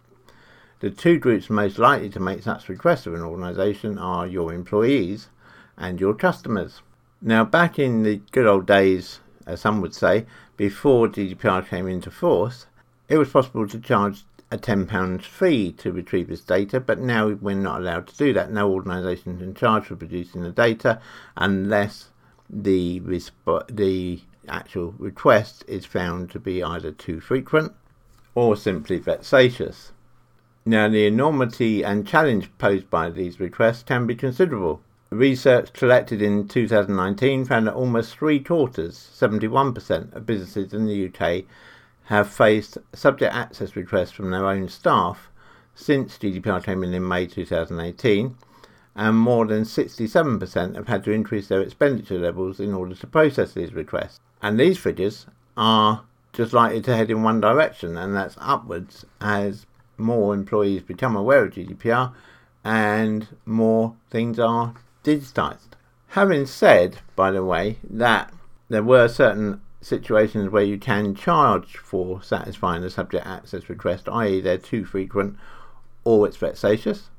The 0.79 0.91
two 0.91 1.17
groups 1.17 1.49
most 1.49 1.79
likely 1.79 2.09
to 2.09 2.19
make 2.19 2.43
such 2.43 2.69
requests 2.69 3.07
of 3.07 3.15
an 3.15 3.21
organisation 3.21 3.97
are 3.97 4.27
your 4.27 4.53
employees 4.53 5.29
and 5.77 5.99
your 5.99 6.13
customers. 6.13 6.81
Now, 7.21 7.45
back 7.45 7.79
in 7.79 8.03
the 8.03 8.21
good 8.31 8.45
old 8.45 8.65
days, 8.65 9.19
as 9.45 9.61
some 9.61 9.81
would 9.81 9.93
say, 9.93 10.25
before 10.57 11.07
GDPR 11.07 11.67
came 11.67 11.87
into 11.87 12.11
force, 12.11 12.67
it 13.09 13.17
was 13.17 13.29
possible 13.29 13.67
to 13.67 13.79
charge 13.79 14.23
a 14.51 14.57
£10 14.57 15.23
fee 15.23 15.71
to 15.71 15.91
retrieve 15.91 16.27
this 16.27 16.41
data, 16.41 16.79
but 16.79 16.99
now 16.99 17.29
we're 17.29 17.55
not 17.55 17.81
allowed 17.81 18.07
to 18.07 18.17
do 18.17 18.33
that. 18.33 18.51
No 18.51 18.71
organisation 18.71 19.39
can 19.39 19.55
charge 19.55 19.85
for 19.85 19.95
producing 19.95 20.43
the 20.43 20.51
data 20.51 21.01
unless 21.35 22.09
the, 22.49 22.99
resp- 23.01 23.75
the 23.75 24.21
actual 24.47 24.93
request 24.99 25.63
is 25.67 25.85
found 25.85 26.29
to 26.29 26.39
be 26.39 26.61
either 26.61 26.91
too 26.91 27.19
frequent 27.19 27.73
or 28.35 28.55
simply 28.55 28.99
vexatious. 28.99 29.91
Now, 30.65 30.87
the 30.87 31.07
enormity 31.07 31.83
and 31.83 32.07
challenge 32.07 32.49
posed 32.57 32.89
by 32.89 33.09
these 33.09 33.39
requests 33.39 33.83
can 33.83 34.05
be 34.05 34.15
considerable. 34.15 34.81
Research 35.13 35.73
collected 35.73 36.21
in 36.21 36.47
2019 36.47 37.45
found 37.45 37.67
that 37.67 37.75
almost 37.75 38.15
three 38.15 38.39
quarters, 38.39 39.11
71%, 39.15 40.15
of 40.15 40.25
businesses 40.25 40.73
in 40.73 40.85
the 40.85 41.07
UK 41.07 41.45
have 42.05 42.27
faced 42.27 42.79
subject 42.93 43.33
access 43.33 43.75
requests 43.75 44.11
from 44.11 44.31
their 44.31 44.47
own 44.47 44.67
staff 44.67 45.29
since 45.75 46.17
GDPR 46.17 46.63
came 46.63 46.83
in 46.83 46.93
in 46.93 47.07
May 47.07 47.27
2018, 47.27 48.35
and 48.95 49.17
more 49.17 49.45
than 49.45 49.63
67% 49.63 50.75
have 50.75 50.87
had 50.87 51.03
to 51.03 51.11
increase 51.11 51.47
their 51.47 51.61
expenditure 51.61 52.19
levels 52.19 52.59
in 52.59 52.73
order 52.73 52.95
to 52.95 53.07
process 53.07 53.53
these 53.53 53.73
requests. 53.73 54.19
And 54.41 54.59
these 54.59 54.77
figures 54.77 55.27
are 55.55 56.03
just 56.31 56.53
likely 56.53 56.81
to 56.81 56.95
head 56.95 57.11
in 57.11 57.23
one 57.23 57.39
direction, 57.39 57.97
and 57.97 58.15
that's 58.15 58.35
upwards 58.39 59.05
as 59.21 59.65
more 59.97 60.33
employees 60.33 60.81
become 60.81 61.15
aware 61.15 61.45
of 61.45 61.53
GDPR 61.53 62.13
and 62.63 63.27
more 63.45 63.95
things 64.09 64.39
are 64.39 64.73
digitized. 65.03 65.73
Having 66.09 66.45
said, 66.45 66.97
by 67.15 67.31
the 67.31 67.43
way, 67.43 67.77
that 67.89 68.33
there 68.69 68.83
were 68.83 69.07
certain 69.07 69.61
situations 69.81 70.49
where 70.49 70.63
you 70.63 70.77
can 70.77 71.13
charge 71.15 71.77
for 71.77 72.21
satisfying 72.23 72.81
the 72.81 72.89
subject 72.89 73.25
access 73.25 73.69
request, 73.69 74.07
i.e., 74.09 74.39
they're 74.39 74.57
too 74.57 74.85
frequent 74.85 75.37
or 76.03 76.27
it's 76.27 76.37
vexatious, 76.37 77.09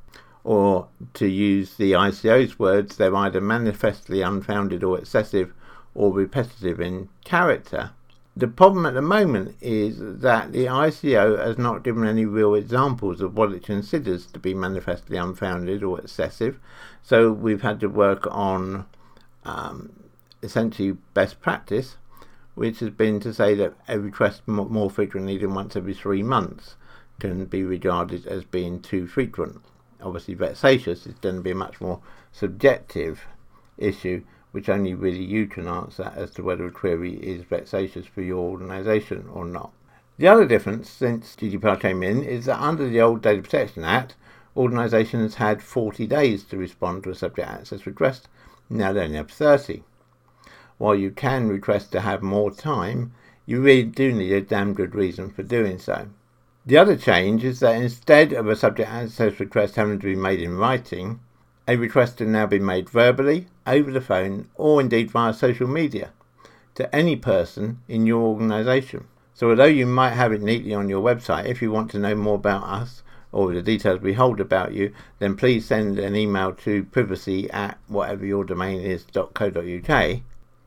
or 0.44 0.88
to 1.14 1.26
use 1.26 1.76
the 1.76 1.92
ICO's 1.92 2.58
words, 2.58 2.96
they're 2.96 3.16
either 3.16 3.40
manifestly 3.40 4.20
unfounded 4.20 4.84
or 4.84 4.98
excessive 4.98 5.52
or 5.94 6.12
repetitive 6.12 6.80
in 6.80 7.08
character. 7.24 7.90
The 8.36 8.48
problem 8.48 8.84
at 8.84 8.94
the 8.94 9.02
moment 9.02 9.56
is 9.60 9.98
that 10.00 10.50
the 10.50 10.66
ICO 10.66 11.38
has 11.38 11.56
not 11.56 11.84
given 11.84 12.04
any 12.04 12.24
real 12.24 12.56
examples 12.56 13.20
of 13.20 13.36
what 13.36 13.52
it 13.52 13.62
considers 13.62 14.26
to 14.26 14.40
be 14.40 14.54
manifestly 14.54 15.16
unfounded 15.16 15.84
or 15.84 16.00
excessive, 16.00 16.58
so 17.00 17.30
we've 17.30 17.62
had 17.62 17.78
to 17.80 17.88
work 17.88 18.26
on 18.28 18.86
um, 19.44 19.92
essentially 20.42 20.96
best 21.14 21.40
practice, 21.40 21.96
which 22.56 22.80
has 22.80 22.90
been 22.90 23.20
to 23.20 23.32
say 23.32 23.54
that 23.54 23.74
a 23.86 24.00
request 24.00 24.42
more 24.48 24.90
frequently 24.90 25.38
than 25.38 25.54
once 25.54 25.76
every 25.76 25.94
three 25.94 26.24
months 26.24 26.74
can 27.20 27.44
be 27.44 27.62
regarded 27.62 28.26
as 28.26 28.42
being 28.42 28.80
too 28.80 29.06
frequent. 29.06 29.60
Obviously, 30.02 30.34
vexatious 30.34 31.06
is 31.06 31.14
going 31.20 31.36
to 31.36 31.40
be 31.40 31.52
a 31.52 31.54
much 31.54 31.80
more 31.80 32.00
subjective 32.32 33.26
issue 33.78 34.24
which 34.54 34.68
only 34.68 34.94
really 34.94 35.24
you 35.24 35.48
can 35.48 35.66
answer 35.66 36.12
as 36.14 36.30
to 36.30 36.40
whether 36.40 36.64
a 36.64 36.70
query 36.70 37.14
is 37.14 37.42
vexatious 37.42 38.06
for 38.06 38.22
your 38.22 38.38
organisation 38.38 39.28
or 39.32 39.44
not. 39.44 39.72
The 40.16 40.28
other 40.28 40.46
difference 40.46 40.88
since 40.88 41.34
GDPR 41.34 41.80
came 41.80 42.04
in 42.04 42.22
is 42.22 42.44
that 42.44 42.62
under 42.62 42.88
the 42.88 43.00
old 43.00 43.20
Data 43.20 43.42
Protection 43.42 43.82
Act, 43.82 44.14
organisations 44.56 45.34
had 45.34 45.60
40 45.60 46.06
days 46.06 46.44
to 46.44 46.56
respond 46.56 47.02
to 47.02 47.10
a 47.10 47.16
subject 47.16 47.48
access 47.48 47.84
request, 47.84 48.28
now 48.70 48.92
they 48.92 49.00
only 49.00 49.16
have 49.16 49.28
30. 49.28 49.82
While 50.78 50.94
you 50.94 51.10
can 51.10 51.48
request 51.48 51.90
to 51.90 52.02
have 52.02 52.22
more 52.22 52.52
time, 52.52 53.12
you 53.46 53.60
really 53.60 53.82
do 53.82 54.12
need 54.12 54.30
a 54.30 54.40
damn 54.40 54.72
good 54.72 54.94
reason 54.94 55.30
for 55.30 55.42
doing 55.42 55.80
so. 55.80 56.10
The 56.64 56.78
other 56.78 56.96
change 56.96 57.42
is 57.42 57.58
that 57.58 57.74
instead 57.74 58.32
of 58.32 58.46
a 58.46 58.54
subject 58.54 58.88
access 58.88 59.40
request 59.40 59.74
having 59.74 59.98
to 59.98 60.06
be 60.06 60.14
made 60.14 60.40
in 60.40 60.56
writing, 60.56 61.18
a 61.66 61.76
request 61.76 62.18
can 62.18 62.32
now 62.32 62.46
be 62.46 62.58
made 62.58 62.90
verbally, 62.90 63.46
over 63.66 63.90
the 63.90 64.00
phone, 64.00 64.48
or 64.54 64.80
indeed 64.80 65.10
via 65.10 65.32
social 65.32 65.66
media 65.66 66.12
to 66.74 66.94
any 66.94 67.16
person 67.16 67.80
in 67.88 68.06
your 68.06 68.22
organisation. 68.22 69.06
So, 69.32 69.50
although 69.50 69.64
you 69.64 69.86
might 69.86 70.10
have 70.10 70.32
it 70.32 70.42
neatly 70.42 70.74
on 70.74 70.88
your 70.88 71.02
website, 71.02 71.46
if 71.46 71.62
you 71.62 71.70
want 71.70 71.90
to 71.92 71.98
know 71.98 72.14
more 72.14 72.36
about 72.36 72.64
us 72.64 73.02
or 73.32 73.52
the 73.52 73.62
details 73.62 74.00
we 74.00 74.12
hold 74.12 74.40
about 74.40 74.72
you, 74.72 74.92
then 75.18 75.36
please 75.36 75.66
send 75.66 75.98
an 75.98 76.14
email 76.14 76.52
to 76.52 76.84
privacy 76.84 77.50
at 77.50 77.78
whatever 77.88 78.24
your 78.24 78.44
domain 78.44 78.80
is.co.uk. 78.80 80.20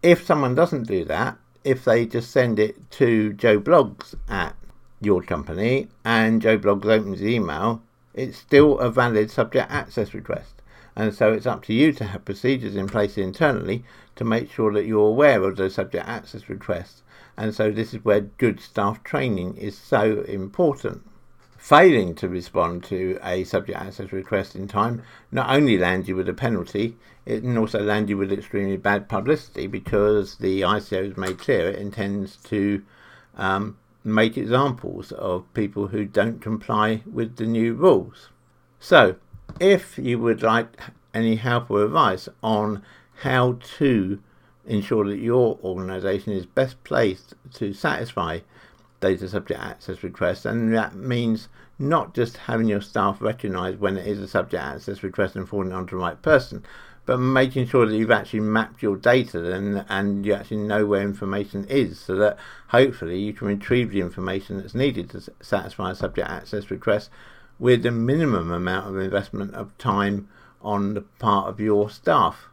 If 0.04 0.26
someone 0.26 0.56
doesn't 0.56 0.88
do 0.88 1.06
that, 1.06 1.38
if 1.64 1.86
they 1.86 2.06
just 2.06 2.32
send 2.32 2.60
it 2.60 2.92
to 2.92 3.34
Joe 3.34 3.60
Bloggs 3.60 4.16
at 4.28 4.56
your 5.00 5.22
company 5.22 5.88
and 6.04 6.42
Joe 6.42 6.58
Bloggs 6.58 6.86
opens 6.86 7.20
the 7.20 7.28
email, 7.28 7.82
it's 8.14 8.38
still 8.38 8.80
a 8.80 8.90
valid 8.90 9.32
subject 9.32 9.72
access 9.72 10.14
request. 10.14 10.57
And 10.98 11.14
so 11.14 11.32
it's 11.32 11.46
up 11.46 11.64
to 11.66 11.76
you 11.76 11.94
to 11.94 12.06
have 12.06 12.26
procedures 12.26 12.76
in 12.76 12.88
place 12.88 13.20
internally 13.20 13.86
to 14.16 14.26
make 14.26 14.52
sure 14.52 14.74
that 14.74 14.88
you're 14.88 15.08
aware 15.08 15.44
of 15.44 15.56
those 15.56 15.76
subject 15.76 16.08
access 16.08 16.50
requests. 16.50 17.04
And 17.38 17.54
so 17.54 17.70
this 17.70 17.94
is 17.94 18.04
where 18.04 18.22
good 18.22 18.60
staff 18.60 19.04
training 19.04 19.58
is 19.58 19.78
so 19.78 20.22
important. 20.22 21.08
Failing 21.56 22.16
to 22.16 22.28
respond 22.28 22.84
to 22.86 23.20
a 23.22 23.44
subject 23.44 23.78
access 23.78 24.12
request 24.12 24.56
in 24.56 24.68
time 24.68 25.04
not 25.32 25.52
only 25.52 25.78
lands 25.78 26.08
you 26.08 26.16
with 26.16 26.30
a 26.30 26.34
penalty, 26.34 26.98
it 27.28 27.42
can 27.42 27.60
also 27.60 27.80
land 27.80 28.10
you 28.10 28.18
with 28.18 28.34
extremely 28.34 28.78
bad 28.78 29.08
publicity 29.08 29.68
because 29.68 30.38
the 30.38 30.62
ICO 30.62 31.10
has 31.10 31.16
made 31.16 31.38
clear 31.38 31.70
it 31.70 31.78
intends 31.78 32.38
to 32.38 32.82
um, 33.36 33.78
make 34.04 34.36
examples 34.36 35.12
of 35.12 35.54
people 35.54 35.90
who 35.90 36.06
don't 36.06 36.42
comply 36.42 37.04
with 37.06 37.36
the 37.36 37.46
new 37.46 37.76
rules. 37.76 38.30
So, 38.80 39.18
if 39.60 39.98
you 39.98 40.20
would 40.20 40.42
like 40.42 40.80
any 41.14 41.36
help 41.36 41.72
or 41.72 41.84
advice 41.84 42.30
on 42.44 42.84
how 43.22 43.58
to 43.78 44.20
ensure 44.66 45.06
that 45.08 45.18
your 45.18 45.58
organisation 45.64 46.34
is 46.34 46.46
best 46.46 46.84
placed 46.84 47.34
to 47.54 47.74
satisfy 47.74 48.40
data 49.00 49.28
subject 49.30 49.60
access 49.60 50.04
requests, 50.04 50.46
and 50.46 50.74
that 50.74 50.96
means 50.96 51.48
not 51.80 52.14
just 52.14 52.38
having 52.38 52.68
your 52.68 52.82
staff 52.82 53.22
recognise 53.22 53.78
when 53.78 53.98
it 53.98 54.08
is 54.08 54.20
a 54.20 54.28
subject 54.28 54.62
access 54.62 55.04
request 55.04 55.36
and 55.36 55.48
forwarding 55.48 55.72
it 55.72 55.76
on 55.76 55.86
to 55.86 55.96
the 55.96 56.02
right 56.02 56.22
person, 56.22 56.64
but 57.06 57.18
making 57.18 57.66
sure 57.66 57.86
that 57.86 57.96
you've 57.96 58.12
actually 58.12 58.42
mapped 58.42 58.84
your 58.84 58.98
data 58.98 59.54
and, 59.54 59.86
and 59.88 60.26
you 60.26 60.34
actually 60.34 60.58
know 60.58 60.86
where 60.86 61.02
information 61.02 61.66
is 61.70 62.00
so 62.00 62.16
that 62.16 62.38
hopefully 62.70 63.18
you 63.18 63.32
can 63.32 63.48
retrieve 63.48 63.92
the 63.92 64.02
information 64.02 64.58
that's 64.58 64.76
needed 64.76 65.10
to 65.10 65.22
satisfy 65.40 65.92
a 65.92 65.96
subject 65.96 66.28
access 66.28 66.70
request 66.70 67.10
with 67.60 67.84
the 67.84 67.92
minimum 67.92 68.52
amount 68.52 68.88
of 68.88 68.98
investment 68.98 69.54
of 69.56 69.78
time 69.78 70.28
on 70.62 70.94
the 70.94 71.02
part 71.02 71.50
of 71.50 71.60
your 71.60 71.90
staff. 71.90 72.48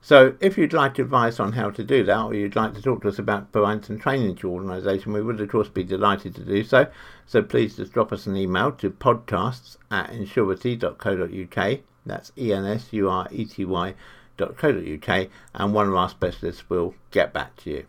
So, 0.00 0.34
if 0.40 0.56
you'd 0.56 0.72
like 0.72 0.98
advice 0.98 1.40
on 1.40 1.52
how 1.52 1.70
to 1.70 1.82
do 1.82 2.04
that, 2.04 2.22
or 2.22 2.32
you'd 2.32 2.56
like 2.56 2.74
to 2.74 2.82
talk 2.82 3.02
to 3.02 3.08
us 3.08 3.18
about 3.18 3.52
providing 3.52 3.82
some 3.82 3.98
training 3.98 4.36
to 4.36 4.48
your 4.48 4.56
organisation, 4.56 5.12
we 5.12 5.20
would, 5.20 5.40
of 5.40 5.50
course, 5.50 5.68
be 5.68 5.82
delighted 5.82 6.34
to 6.36 6.44
do 6.44 6.62
so. 6.62 6.86
So, 7.26 7.42
please 7.42 7.76
just 7.76 7.92
drop 7.92 8.12
us 8.12 8.26
an 8.26 8.36
email 8.36 8.72
to 8.72 8.90
podcasts 8.90 9.76
at 9.90 10.10
ensurety.co.uk. 10.10 11.80
That's 12.06 12.32
E 12.38 12.52
N 12.54 12.64
S 12.64 12.92
U 12.92 13.10
R 13.10 13.28
E 13.30 13.44
T 13.44 13.64
Y.co.uk, 13.64 15.28
and 15.54 15.74
one 15.74 15.88
of 15.88 15.94
our 15.94 16.08
specialists 16.08 16.70
will 16.70 16.94
get 17.10 17.32
back 17.32 17.56
to 17.56 17.70
you. 17.70 17.86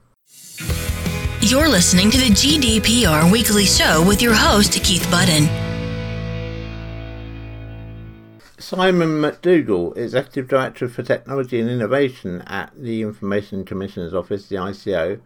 You're 1.41 1.69
listening 1.69 2.11
to 2.11 2.17
the 2.17 2.31
GDPR 2.31 3.31
Weekly 3.31 3.65
Show 3.65 4.03
with 4.05 4.21
your 4.21 4.33
host, 4.33 4.73
Keith 4.83 5.09
Budden. 5.09 5.68
Simon 8.59 9.21
McDougall, 9.21 9.95
Executive 9.95 10.49
Director 10.49 10.89
for 10.89 11.01
Technology 11.01 11.61
and 11.61 11.69
Innovation 11.69 12.41
at 12.41 12.73
the 12.75 13.01
Information 13.01 13.63
Commissioner's 13.63 14.13
Office, 14.13 14.49
the 14.49 14.57
ICO, 14.57 15.21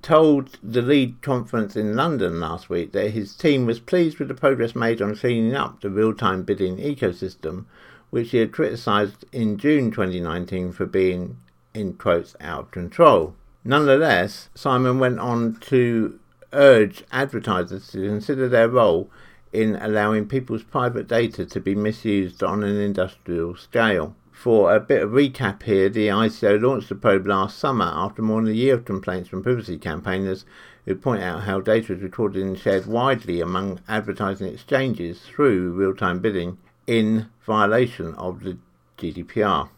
told 0.00 0.58
the 0.62 0.80
lead 0.80 1.20
conference 1.20 1.76
in 1.76 1.94
London 1.94 2.40
last 2.40 2.70
week 2.70 2.92
that 2.92 3.10
his 3.10 3.36
team 3.36 3.66
was 3.66 3.80
pleased 3.80 4.18
with 4.18 4.28
the 4.28 4.34
progress 4.34 4.74
made 4.74 5.02
on 5.02 5.14
cleaning 5.14 5.54
up 5.54 5.82
the 5.82 5.90
real 5.90 6.14
time 6.14 6.42
bidding 6.42 6.78
ecosystem, 6.78 7.66
which 8.08 8.30
he 8.30 8.38
had 8.38 8.50
criticised 8.50 9.26
in 9.30 9.58
June 9.58 9.90
2019 9.90 10.72
for 10.72 10.86
being, 10.86 11.36
in 11.74 11.92
quotes, 11.92 12.34
out 12.40 12.60
of 12.60 12.70
control. 12.70 13.34
Nonetheless, 13.62 14.48
Simon 14.54 14.98
went 14.98 15.18
on 15.18 15.56
to 15.56 16.18
urge 16.54 17.04
advertisers 17.12 17.88
to 17.88 18.08
consider 18.08 18.48
their 18.48 18.70
role 18.70 19.10
in 19.52 19.76
allowing 19.76 20.26
people's 20.26 20.62
private 20.62 21.08
data 21.08 21.44
to 21.44 21.60
be 21.60 21.74
misused 21.74 22.42
on 22.42 22.62
an 22.62 22.76
industrial 22.76 23.56
scale. 23.56 24.14
For 24.32 24.74
a 24.74 24.80
bit 24.80 25.02
of 25.02 25.10
recap 25.10 25.64
here, 25.64 25.88
the 25.88 26.08
ICO 26.08 26.62
launched 26.62 26.88
the 26.88 26.94
probe 26.94 27.26
last 27.26 27.58
summer 27.58 27.90
after 27.92 28.22
more 28.22 28.40
than 28.40 28.52
a 28.52 28.54
year 28.54 28.74
of 28.74 28.84
complaints 28.84 29.28
from 29.28 29.42
privacy 29.42 29.76
campaigners 29.76 30.46
who 30.86 30.94
point 30.94 31.22
out 31.22 31.42
how 31.42 31.60
data 31.60 31.92
is 31.92 32.00
recorded 32.00 32.42
and 32.42 32.58
shared 32.58 32.86
widely 32.86 33.40
among 33.40 33.80
advertising 33.86 34.46
exchanges 34.46 35.20
through 35.20 35.72
real 35.72 35.94
time 35.94 36.20
bidding 36.20 36.56
in 36.86 37.28
violation 37.44 38.14
of 38.14 38.42
the 38.42 38.56
GDPR. 38.98 39.68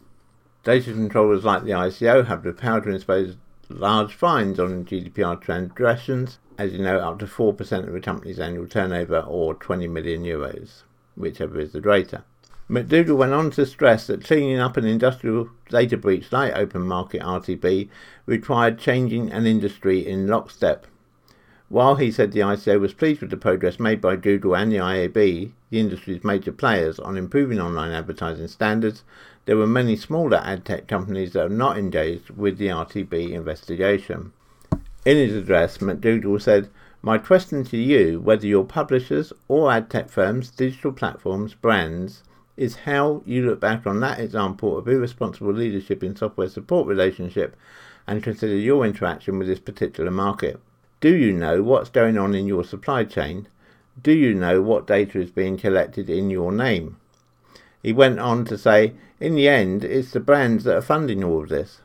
Data 0.63 0.93
controllers 0.93 1.43
like 1.43 1.63
the 1.63 1.71
ICO 1.71 2.25
have 2.27 2.43
the 2.43 2.53
power 2.53 2.79
to 2.79 2.89
impose 2.89 3.35
large 3.69 4.13
fines 4.13 4.59
on 4.59 4.85
GDPR 4.85 5.41
transgressions 5.41 6.39
as 6.57 6.73
you 6.73 6.79
know, 6.79 6.99
up 6.99 7.19
to 7.19 7.25
4% 7.25 7.87
of 7.87 7.95
a 7.95 7.99
company's 7.99 8.39
annual 8.39 8.67
turnover 8.67 9.19
or 9.19 9.53
20 9.55 9.87
million 9.87 10.23
euros, 10.23 10.83
whichever 11.15 11.59
is 11.59 11.71
the 11.71 11.81
greater. 11.81 12.23
McDougall 12.69 13.17
went 13.17 13.33
on 13.33 13.51
to 13.51 13.65
stress 13.65 14.07
that 14.07 14.23
cleaning 14.23 14.59
up 14.59 14.77
an 14.77 14.85
industrial 14.85 15.49
data 15.69 15.97
breach 15.97 16.31
like 16.31 16.55
open 16.55 16.81
market 16.81 17.21
RTB 17.21 17.89
required 18.25 18.79
changing 18.79 19.31
an 19.31 19.45
industry 19.45 20.07
in 20.07 20.27
lockstep. 20.27 20.87
While 21.69 21.95
he 21.95 22.11
said 22.11 22.31
the 22.31 22.39
ICO 22.39 22.79
was 22.79 22.93
pleased 22.93 23.21
with 23.21 23.31
the 23.31 23.37
progress 23.37 23.79
made 23.79 23.99
by 23.99 24.15
Google 24.15 24.55
and 24.55 24.71
the 24.71 24.77
IAB, 24.77 25.51
the 25.71 25.79
industry's 25.79 26.23
major 26.23 26.51
players, 26.51 26.99
on 26.99 27.17
improving 27.17 27.59
online 27.59 27.91
advertising 27.91 28.47
standards, 28.47 29.03
there 29.45 29.57
were 29.57 29.67
many 29.67 29.95
smaller 29.95 30.37
ad 30.37 30.65
tech 30.65 30.87
companies 30.87 31.33
that 31.33 31.45
are 31.45 31.49
not 31.49 31.77
engaged 31.77 32.29
with 32.29 32.57
the 32.57 32.67
RTB 32.67 33.31
investigation. 33.31 34.31
In 35.05 35.17
his 35.17 35.35
address, 35.35 35.79
McDougall 35.79 36.41
said, 36.41 36.69
My 37.01 37.17
question 37.17 37.65
to 37.65 37.77
you, 37.77 38.21
whether 38.21 38.47
you're 38.47 38.63
publishers 38.63 39.33
or 39.49 39.69
ad 39.69 39.89
tech 39.89 40.09
firms, 40.09 40.49
digital 40.49 40.93
platforms, 40.93 41.53
brands, 41.53 42.23
is 42.55 42.77
how 42.87 43.21
you 43.25 43.45
look 43.45 43.59
back 43.59 43.85
on 43.85 43.99
that 43.99 44.19
example 44.19 44.77
of 44.77 44.87
irresponsible 44.87 45.51
leadership 45.51 46.03
in 46.03 46.15
software 46.15 46.47
support 46.47 46.87
relationship 46.87 47.57
and 48.07 48.23
consider 48.23 48.55
your 48.55 48.85
interaction 48.85 49.37
with 49.37 49.49
this 49.49 49.59
particular 49.59 50.09
market. 50.09 50.57
Do 51.01 51.13
you 51.13 51.33
know 51.33 51.61
what's 51.61 51.89
going 51.89 52.17
on 52.17 52.33
in 52.33 52.47
your 52.47 52.63
supply 52.63 53.03
chain? 53.03 53.49
Do 54.01 54.13
you 54.13 54.33
know 54.33 54.61
what 54.61 54.87
data 54.87 55.19
is 55.19 55.31
being 55.31 55.57
collected 55.57 56.09
in 56.09 56.29
your 56.29 56.53
name? 56.53 56.95
He 57.81 57.91
went 57.91 58.19
on 58.19 58.45
to 58.45 58.57
say, 58.57 58.93
in 59.19 59.35
the 59.35 59.49
end, 59.49 59.83
it's 59.83 60.11
the 60.11 60.21
brands 60.21 60.63
that 60.63 60.77
are 60.77 60.81
funding 60.81 61.25
all 61.25 61.43
of 61.43 61.49
this. 61.49 61.81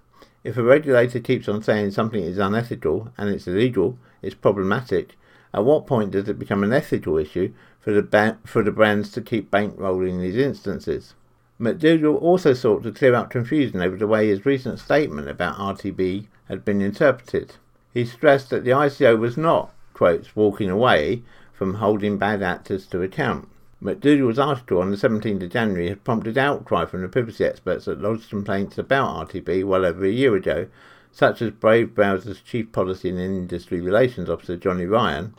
If 0.49 0.57
a 0.57 0.63
regulator 0.63 1.21
keeps 1.21 1.47
on 1.47 1.63
saying 1.63 1.91
something 1.91 2.25
is 2.25 2.39
unethical 2.39 3.13
and 3.19 3.29
it's 3.29 3.47
illegal, 3.47 3.99
it's 4.23 4.35
problematic, 4.35 5.15
at 5.53 5.63
what 5.63 5.87
point 5.87 6.13
does 6.13 6.27
it 6.27 6.39
become 6.39 6.65
an 6.65 6.73
ethical 6.73 7.19
issue 7.19 7.53
for 7.79 7.93
the, 7.93 8.01
ba- 8.01 8.39
for 8.47 8.63
the 8.63 8.73
brands 8.73 9.11
to 9.13 9.21
keep 9.21 9.51
bankrolling 9.51 10.23
these 10.23 10.39
instances? 10.39 11.13
McDougall 11.61 12.19
also 12.23 12.55
sought 12.55 12.83
to 12.85 12.93
clear 12.93 13.15
up 13.15 13.29
confusion 13.29 13.83
over 13.83 13.99
the 13.99 14.07
way 14.07 14.29
his 14.29 14.47
recent 14.47 14.79
statement 14.79 15.29
about 15.29 15.59
RTB 15.59 16.29
had 16.49 16.65
been 16.65 16.81
interpreted. 16.81 17.57
He 17.93 18.07
stressed 18.07 18.49
that 18.49 18.65
the 18.65 18.71
ICO 18.71 19.19
was 19.19 19.37
not, 19.37 19.75
quotes, 19.93 20.35
walking 20.35 20.71
away 20.71 21.25
from 21.53 21.75
holding 21.75 22.17
bad 22.17 22.43
actors 22.43 22.87
to 22.87 23.03
account. 23.03 23.51
McDougall's 23.81 24.41
article 24.41 24.81
on 24.81 24.91
the 24.91 24.97
17th 24.97 25.45
of 25.45 25.51
January 25.51 25.88
had 25.88 26.03
prompted 26.03 26.37
outcry 26.37 26.85
from 26.85 27.03
the 27.03 27.09
privacy 27.09 27.45
experts 27.45 27.85
that 27.85 28.01
lodged 28.01 28.29
complaints 28.29 28.77
about 28.77 29.29
RTB 29.29 29.64
well 29.64 29.87
over 29.87 30.05
a 30.05 30.11
year 30.11 30.35
ago, 30.35 30.67
such 31.12 31.41
as 31.41 31.53
Brave 31.53 31.95
Browser's 31.95 32.41
Chief 32.41 32.73
Policy 32.73 33.09
and 33.09 33.21
Industry 33.21 33.81
Relations 33.81 34.29
Officer 34.29 34.57
Johnny 34.57 34.85
Ryan 34.85 35.33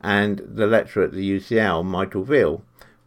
and 0.00 0.42
the 0.44 0.66
lecturer 0.66 1.04
at 1.04 1.12
the 1.12 1.38
UCL 1.38 1.84
Michael 1.84 2.24
Veale 2.24 2.62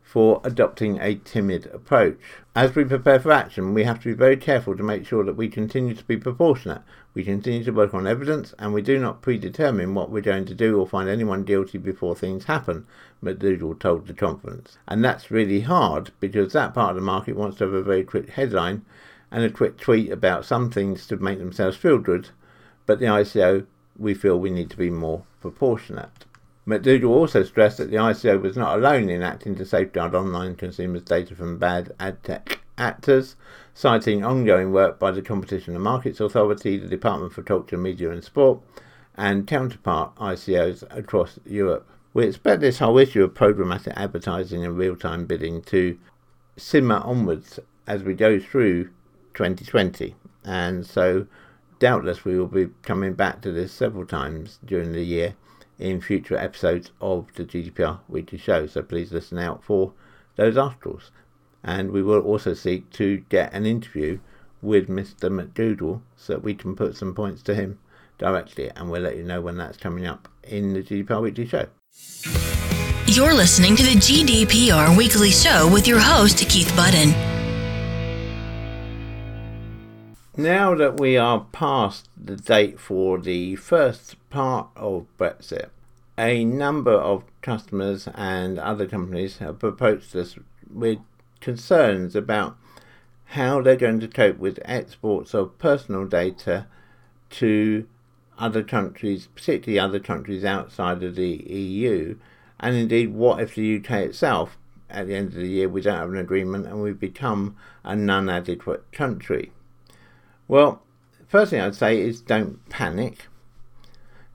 for 0.08 0.40
adopting 0.46 0.98
a 1.02 1.16
timid 1.16 1.66
approach. 1.74 2.18
As 2.56 2.74
we 2.74 2.86
prepare 2.86 3.20
for 3.20 3.34
action, 3.34 3.74
we 3.74 3.84
have 3.84 4.00
to 4.00 4.06
be 4.08 4.14
very 4.14 4.38
careful 4.38 4.78
to 4.78 4.82
make 4.82 5.06
sure 5.06 5.26
that 5.26 5.36
we 5.36 5.50
continue 5.50 5.94
to 5.94 6.04
be 6.06 6.16
proportionate. 6.16 6.82
We 7.14 7.26
continue 7.26 7.66
to 7.66 7.74
work 7.74 7.94
on 7.94 8.08
evidence 8.08 8.54
and 8.58 8.74
we 8.74 8.82
do 8.82 8.98
not 9.00 9.22
predetermine 9.22 9.94
what 9.94 10.10
we're 10.10 10.22
going 10.22 10.46
to 10.46 10.54
do 10.54 10.80
or 10.80 10.88
find 10.88 11.10
anyone 11.10 11.44
guilty 11.44 11.78
before 11.78 12.16
things 12.16 12.46
happen, 12.46 12.88
McDougall 13.22 13.78
told 13.78 14.08
the 14.08 14.14
conference. 14.14 14.78
And 14.88 15.04
that's 15.04 15.30
really 15.30 15.62
hard 15.62 16.12
because 16.22 16.54
that 16.54 16.74
part 16.74 16.92
of 16.92 16.96
the 16.96 17.02
market 17.02 17.36
wants 17.36 17.58
to 17.58 17.66
have 17.66 17.74
a 17.74 17.84
very 17.84 18.06
quick 18.06 18.30
headline 18.30 18.86
and 19.30 19.44
a 19.44 19.50
quick 19.50 19.78
tweet 19.78 20.10
about 20.10 20.46
some 20.46 20.72
things 20.72 21.06
to 21.08 21.18
make 21.18 21.40
themselves 21.40 21.76
feel 21.76 21.98
good, 21.98 22.30
but 22.86 23.00
the 23.00 23.08
ICO, 23.08 23.66
we 24.00 24.14
feel 24.14 24.40
we 24.40 24.52
need 24.52 24.70
to 24.70 24.78
be 24.78 24.90
more 24.90 25.24
proportionate. 25.42 26.27
McDougall 26.68 27.12
also 27.12 27.44
stressed 27.44 27.78
that 27.78 27.90
the 27.90 27.96
ICO 27.96 28.42
was 28.42 28.58
not 28.58 28.78
alone 28.78 29.08
in 29.10 29.24
acting 29.24 29.56
to 29.56 29.66
safeguard 29.66 30.14
online 30.14 30.54
consumers' 30.54 31.02
data 31.02 31.34
from 31.34 31.58
bad 31.58 31.94
ad 31.98 32.22
tech 32.24 32.60
actors, 32.78 33.38
citing 33.74 34.22
ongoing 34.22 34.74
work 34.74 35.00
by 35.00 35.10
the 35.12 35.22
Competition 35.22 35.76
and 35.76 35.84
Markets 35.84 36.20
Authority, 36.20 36.76
the 36.76 36.90
Department 36.90 37.32
for 37.32 37.42
Culture, 37.42 37.78
Media 37.78 38.12
and 38.12 38.22
Sport, 38.22 38.60
and 39.16 39.48
counterpart 39.48 40.14
ICOs 40.18 40.84
across 40.96 41.40
Europe. 41.46 41.88
We 42.14 42.26
expect 42.26 42.60
this 42.60 42.80
whole 42.80 42.98
issue 42.98 43.24
of 43.24 43.34
programmatic 43.34 43.94
advertising 43.96 44.66
and 44.66 44.78
real 44.78 44.98
time 44.98 45.26
bidding 45.26 45.62
to 45.64 45.98
simmer 46.58 46.98
onwards 46.98 47.62
as 47.88 48.04
we 48.04 48.14
go 48.14 48.42
through 48.42 48.90
2020. 49.36 50.16
And 50.44 50.86
so, 50.86 51.28
doubtless, 51.80 52.26
we 52.26 52.38
will 52.38 52.48
be 52.48 52.68
coming 52.82 53.14
back 53.14 53.42
to 53.44 53.54
this 53.54 53.72
several 53.72 54.06
times 54.06 54.60
during 54.66 54.92
the 54.92 55.06
year 55.06 55.36
in 55.80 56.02
future 56.02 56.38
episodes 56.38 56.92
of 57.02 57.28
the 57.36 57.44
GDPR 57.46 58.00
Weekly 58.08 58.38
Show. 58.38 58.68
So, 58.68 58.82
please 58.82 59.12
listen 59.12 59.38
out 59.38 59.64
for 59.64 59.94
those 60.36 60.58
articles. 60.58 61.12
And 61.64 61.92
we 61.92 62.02
will 62.02 62.22
also 62.22 62.54
seek 62.54 62.90
to 62.92 63.18
get 63.30 63.54
an 63.54 63.66
interview 63.66 64.20
with 64.62 64.88
Mr. 64.88 65.30
McDougall 65.30 66.02
so 66.16 66.34
that 66.34 66.44
we 66.44 66.54
can 66.54 66.76
put 66.76 66.96
some 66.96 67.14
points 67.14 67.42
to 67.44 67.56
him 67.56 67.80
directly. 68.18 68.72
And 68.76 68.90
we'll 68.90 69.02
let 69.02 69.18
you 69.18 69.24
know 69.24 69.42
when 69.42 69.58
that's 69.58 69.78
coming 69.78 70.06
up 70.06 70.28
in 70.44 70.74
the 70.74 70.82
GDPR 70.82 71.22
Weekly 71.22 71.46
Show. 71.46 71.68
You're 73.06 73.34
listening 73.34 73.76
to 73.76 73.84
the 73.84 73.96
GDPR 73.96 74.98
Weekly 74.98 75.32
Show 75.32 75.70
with 75.72 75.88
your 75.88 76.00
host, 76.00 76.48
Keith 76.50 76.74
Budden. 76.76 77.27
Now 80.40 80.76
that 80.76 81.00
we 81.00 81.18
are 81.18 81.48
past 81.52 82.10
the 82.16 82.36
date 82.36 82.80
for 82.80 83.18
the 83.18 83.56
first 83.56 84.18
part 84.30 84.68
of 84.76 85.08
Brexit, 85.18 85.70
a 86.16 86.46
number 86.46 86.92
of 86.92 87.24
customers 87.42 88.08
and 88.14 88.60
other 88.60 88.86
companies 88.86 89.40
have 89.40 89.64
approached 89.64 90.16
us 90.16 90.36
with 90.72 91.00
concerns 91.42 92.16
about 92.16 92.56
how 93.26 93.64
they're 93.64 93.76
going 93.76 94.00
to 94.00 94.08
cope 94.08 94.38
with 94.38 94.60
exports 94.64 95.34
of 95.34 95.58
personal 95.58 96.06
data 96.06 96.68
to 97.32 97.88
other 98.38 98.62
countries, 98.62 99.30
particularly 99.34 99.80
other 99.80 100.00
countries 100.00 100.46
outside 100.46 101.02
of 101.02 101.16
the 101.16 101.52
EU, 101.52 102.16
and 102.60 102.76
indeed, 102.76 103.12
what 103.12 103.42
if 103.42 103.56
the 103.56 103.78
UK 103.78 103.90
itself, 104.02 104.56
at 104.88 105.08
the 105.08 105.16
end 105.16 105.30
of 105.30 105.34
the 105.34 105.48
year, 105.48 105.68
we 105.68 105.82
don't 105.82 105.98
have 105.98 106.12
an 106.12 106.18
agreement 106.18 106.68
and 106.68 106.84
we 106.84 106.94
become 106.94 107.56
a 107.84 107.96
non 107.96 108.30
adequate 108.30 108.92
country? 108.92 109.52
Well, 110.48 110.82
first 111.28 111.52
thing 111.52 111.60
I'd 111.60 111.76
say 111.76 112.00
is 112.00 112.22
don't 112.22 112.68
panic. 112.70 113.28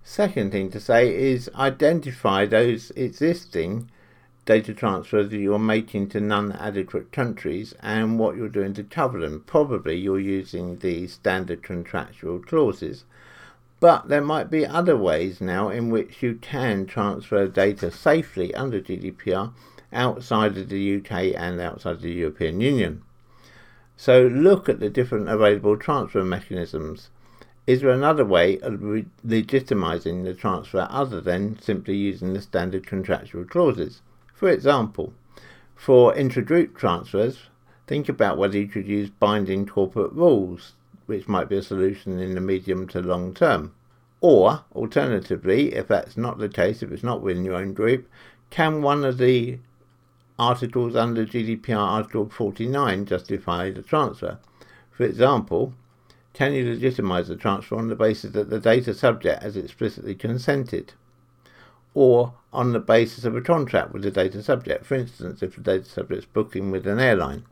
Second 0.04 0.52
thing 0.52 0.70
to 0.72 0.80
say 0.80 1.14
is 1.14 1.48
identify 1.54 2.44
those 2.44 2.90
existing 2.96 3.90
data 4.44 4.74
transfers 4.74 5.30
that 5.30 5.38
you're 5.38 5.58
making 5.58 6.08
to 6.08 6.20
non-adequate 6.20 7.12
countries 7.12 7.74
and 7.80 8.18
what 8.18 8.36
you're 8.36 8.48
doing 8.48 8.74
to 8.74 8.82
cover 8.82 9.20
them. 9.20 9.44
Probably 9.46 9.96
you're 9.96 10.20
using 10.20 10.80
the 10.80 11.06
standard 11.06 11.62
contractual 11.62 12.40
clauses. 12.40 13.04
But 13.80 14.08
there 14.08 14.20
might 14.20 14.50
be 14.50 14.66
other 14.66 14.96
ways 14.96 15.40
now 15.40 15.70
in 15.70 15.88
which 15.90 16.22
you 16.22 16.34
can 16.34 16.84
transfer 16.86 17.48
data 17.48 17.90
safely 17.90 18.54
under 18.54 18.80
GDPR 18.80 19.54
outside 19.92 20.58
of 20.58 20.68
the 20.68 20.96
UK 20.96 21.34
and 21.36 21.60
outside 21.60 21.96
of 21.96 22.02
the 22.02 22.12
European 22.12 22.60
Union. 22.60 23.02
So 24.04 24.26
look 24.26 24.68
at 24.68 24.80
the 24.80 24.90
different 24.90 25.28
available 25.28 25.76
transfer 25.76 26.24
mechanisms. 26.24 27.10
Is 27.68 27.82
there 27.82 27.90
another 27.90 28.24
way 28.24 28.58
of 28.58 28.82
re- 28.82 29.06
legitimising 29.24 30.24
the 30.24 30.34
transfer 30.34 30.88
other 30.90 31.20
than 31.20 31.60
simply 31.60 31.94
using 31.94 32.32
the 32.32 32.42
standard 32.42 32.84
contractual 32.84 33.44
clauses? 33.44 34.02
For 34.34 34.48
example, 34.48 35.14
for 35.76 36.16
intra-group 36.16 36.76
transfers, 36.76 37.42
think 37.86 38.08
about 38.08 38.38
whether 38.38 38.58
you 38.58 38.66
could 38.66 38.88
use 38.88 39.08
binding 39.08 39.66
corporate 39.66 40.12
rules 40.12 40.72
which 41.06 41.28
might 41.28 41.48
be 41.48 41.58
a 41.58 41.62
solution 41.62 42.18
in 42.18 42.34
the 42.34 42.40
medium 42.40 42.88
to 42.88 43.00
long 43.00 43.32
term. 43.32 43.72
Or, 44.20 44.64
alternatively, 44.74 45.74
if 45.74 45.86
that's 45.86 46.16
not 46.16 46.38
the 46.38 46.48
case, 46.48 46.82
if 46.82 46.90
it's 46.90 47.04
not 47.04 47.22
within 47.22 47.44
your 47.44 47.54
own 47.54 47.72
group, 47.72 48.10
can 48.50 48.82
one 48.82 49.04
of 49.04 49.18
the 49.18 49.60
articles 50.42 50.96
under 50.96 51.24
GDPR 51.24 51.76
Article 51.76 52.28
49 52.28 53.06
justify 53.06 53.70
the 53.70 53.82
transfer? 53.82 54.38
For 54.90 55.04
example, 55.04 55.74
can 56.32 56.52
you 56.52 56.68
legitimize 56.68 57.28
the 57.28 57.36
transfer 57.36 57.76
on 57.76 57.88
the 57.88 57.94
basis 57.94 58.32
that 58.32 58.50
the 58.50 58.58
data 58.58 58.92
subject 58.94 59.42
has 59.42 59.56
explicitly 59.56 60.14
consented? 60.16 60.94
Or 61.94 62.34
on 62.52 62.72
the 62.72 62.80
basis 62.80 63.24
of 63.24 63.36
a 63.36 63.40
contract 63.40 63.92
with 63.92 64.02
the 64.02 64.10
data 64.10 64.42
subject, 64.42 64.84
for 64.84 64.94
instance, 64.94 65.42
if 65.42 65.54
the 65.54 65.62
data 65.62 65.84
subject 65.84 66.18
is 66.18 66.24
booking 66.24 66.70
with 66.70 66.86
an 66.86 66.98
airline? 66.98 67.44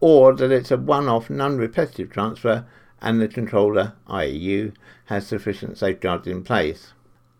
Or 0.00 0.34
that 0.34 0.50
it's 0.50 0.70
a 0.70 0.76
one 0.76 1.08
off 1.08 1.30
non 1.30 1.58
repetitive 1.58 2.10
transfer 2.10 2.64
and 3.00 3.20
the 3.20 3.28
controller, 3.28 3.92
i.e., 4.08 4.30
you, 4.30 4.72
has 5.06 5.26
sufficient 5.26 5.76
safeguards 5.76 6.26
in 6.26 6.42
place. 6.42 6.93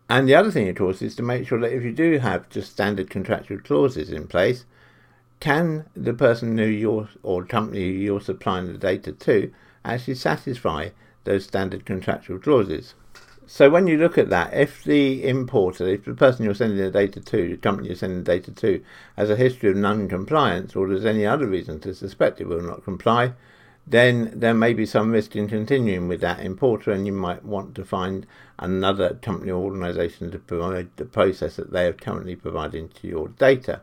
And 0.07 0.27
the 0.27 0.35
other 0.35 0.51
thing, 0.51 0.69
of 0.69 0.75
course, 0.75 1.01
is 1.01 1.15
to 1.15 1.23
make 1.23 1.47
sure 1.47 1.59
that 1.59 1.73
if 1.73 1.83
you 1.83 1.91
do 1.91 2.19
have 2.19 2.49
just 2.49 2.71
standard 2.71 3.09
contractual 3.09 3.59
clauses 3.59 4.11
in 4.11 4.27
place, 4.27 4.65
can 5.39 5.85
the 5.95 6.13
person 6.13 6.57
who 6.57 6.65
you're 6.65 7.09
or 7.23 7.43
company 7.43 7.89
you're 7.89 8.21
supplying 8.21 8.67
the 8.67 8.77
data 8.77 9.11
to 9.11 9.51
actually 9.83 10.15
satisfy 10.15 10.89
those 11.23 11.45
standard 11.45 11.85
contractual 11.85 12.39
clauses? 12.39 12.93
So 13.47 13.69
when 13.69 13.85
you 13.85 13.97
look 13.97 14.17
at 14.17 14.29
that, 14.29 14.53
if 14.53 14.83
the 14.83 15.27
importer, 15.27 15.87
if 15.87 16.05
the 16.05 16.15
person 16.15 16.45
you're 16.45 16.55
sending 16.55 16.79
the 16.79 16.89
data 16.89 17.19
to, 17.19 17.49
the 17.49 17.57
company 17.57 17.89
you're 17.89 17.97
sending 17.97 18.23
the 18.23 18.31
data 18.31 18.51
to, 18.51 18.83
has 19.17 19.29
a 19.29 19.35
history 19.35 19.69
of 19.69 19.75
non-compliance 19.75 20.75
or 20.75 20.87
there's 20.87 21.05
any 21.05 21.25
other 21.25 21.45
reason 21.45 21.79
to 21.81 21.93
suspect 21.93 22.41
it 22.41 22.47
will 22.47 22.61
not 22.61 22.83
comply, 22.83 23.33
then 23.87 24.31
there 24.33 24.53
may 24.53 24.73
be 24.73 24.85
some 24.85 25.11
risk 25.11 25.35
in 25.35 25.47
continuing 25.47 26.07
with 26.07 26.21
that 26.21 26.39
importer, 26.39 26.91
and 26.91 27.05
you 27.05 27.13
might 27.13 27.45
want 27.45 27.75
to 27.75 27.85
find 27.85 28.25
another 28.57 29.13
company 29.21 29.51
or 29.51 29.63
organization 29.63 30.31
to 30.31 30.39
provide 30.39 30.87
the 30.95 31.05
process 31.05 31.55
that 31.57 31.71
they 31.71 31.85
are 31.85 31.93
currently 31.93 32.35
providing 32.35 32.89
to 32.89 33.07
your 33.07 33.27
data. 33.27 33.81